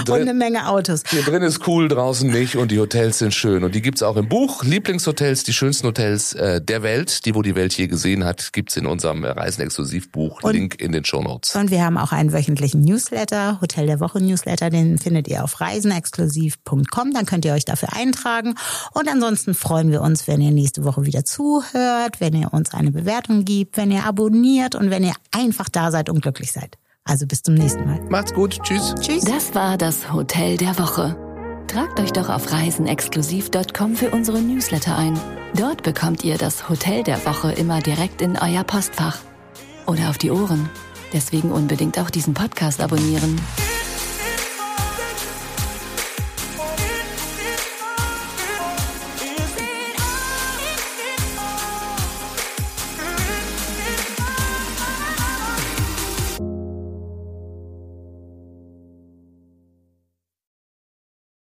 Drin, 0.00 0.14
und 0.14 0.20
eine 0.22 0.34
Menge 0.34 0.68
Autos. 0.68 1.02
Hier 1.08 1.22
drin 1.22 1.42
ist 1.42 1.66
cool, 1.66 1.88
draußen 1.88 2.30
nicht 2.30 2.56
und 2.56 2.70
die 2.70 2.78
Hotels 2.78 3.18
sind 3.18 3.34
schön. 3.34 3.64
Und 3.64 3.74
die 3.74 3.82
gibt's 3.82 4.02
auch 4.02 4.16
im 4.16 4.28
Buch. 4.28 4.64
Lieblingshotels, 4.64 5.44
die 5.44 5.52
schönsten 5.52 5.86
Hotels 5.86 6.32
äh, 6.32 6.60
der 6.60 6.82
Welt, 6.82 7.24
die 7.26 7.34
wo 7.34 7.42
die 7.42 7.54
Welt 7.54 7.74
je 7.74 7.86
gesehen 7.86 8.24
hat, 8.24 8.52
gibt's 8.52 8.76
in 8.76 8.86
unserem 8.86 9.24
Reisenexklusivbuch. 9.24 10.42
Link 10.50 10.80
in 10.80 10.92
den 10.92 11.04
Show 11.04 11.22
Notes. 11.22 11.54
Und 11.54 11.70
wir 11.70 11.84
haben 11.84 11.98
auch 11.98 12.12
einen 12.12 12.32
wöchentlichen 12.32 12.82
Newsletter, 12.82 13.60
Hotel 13.60 13.86
der 13.86 14.00
Woche 14.00 14.20
Newsletter, 14.20 14.70
den 14.70 14.98
findet 14.98 15.28
ihr 15.28 15.44
auf 15.44 15.60
reisenexklusiv.com. 15.60 17.12
Dann 17.12 17.26
könnt 17.26 17.44
ihr 17.44 17.52
euch 17.52 17.64
dafür 17.64 17.92
eintragen. 17.92 18.54
Und 18.92 19.08
ansonsten 19.08 19.54
freuen 19.54 19.90
wir 19.90 20.02
uns, 20.02 20.26
wenn 20.26 20.40
ihr 20.40 20.50
nächste 20.50 20.84
Woche 20.84 21.04
wieder 21.04 21.24
zuhört, 21.24 22.20
wenn 22.20 22.34
ihr 22.34 22.52
uns 22.52 22.72
eine 22.72 22.90
Bewertung 22.90 23.44
gibt, 23.44 23.76
wenn 23.76 23.90
ihr 23.90 24.04
abonniert 24.04 24.74
und 24.74 24.90
wenn 24.90 25.04
ihr 25.04 25.14
einfach 25.30 25.68
da 25.68 25.90
seid 25.90 26.08
und 26.08 26.22
glücklich 26.22 26.52
seid. 26.52 26.78
Also 27.04 27.26
bis 27.26 27.42
zum 27.42 27.54
nächsten 27.54 27.84
Mal. 27.84 28.00
Macht's 28.08 28.32
gut. 28.32 28.58
Tschüss. 28.62 28.94
Tschüss. 29.00 29.24
Das 29.24 29.54
war 29.54 29.76
das 29.76 30.12
Hotel 30.12 30.56
der 30.56 30.78
Woche. 30.78 31.16
Tragt 31.66 31.98
euch 32.00 32.12
doch 32.12 32.28
auf 32.28 32.52
reisenexklusiv.com 32.52 33.96
für 33.96 34.10
unsere 34.10 34.40
Newsletter 34.40 34.96
ein. 34.96 35.18
Dort 35.54 35.82
bekommt 35.82 36.24
ihr 36.24 36.38
das 36.38 36.68
Hotel 36.68 37.02
der 37.02 37.24
Woche 37.24 37.52
immer 37.52 37.80
direkt 37.80 38.20
in 38.20 38.38
euer 38.38 38.64
Postfach. 38.64 39.18
Oder 39.86 40.10
auf 40.10 40.18
die 40.18 40.30
Ohren. 40.30 40.68
Deswegen 41.12 41.50
unbedingt 41.50 41.98
auch 41.98 42.10
diesen 42.10 42.34
Podcast 42.34 42.80
abonnieren. 42.80 43.40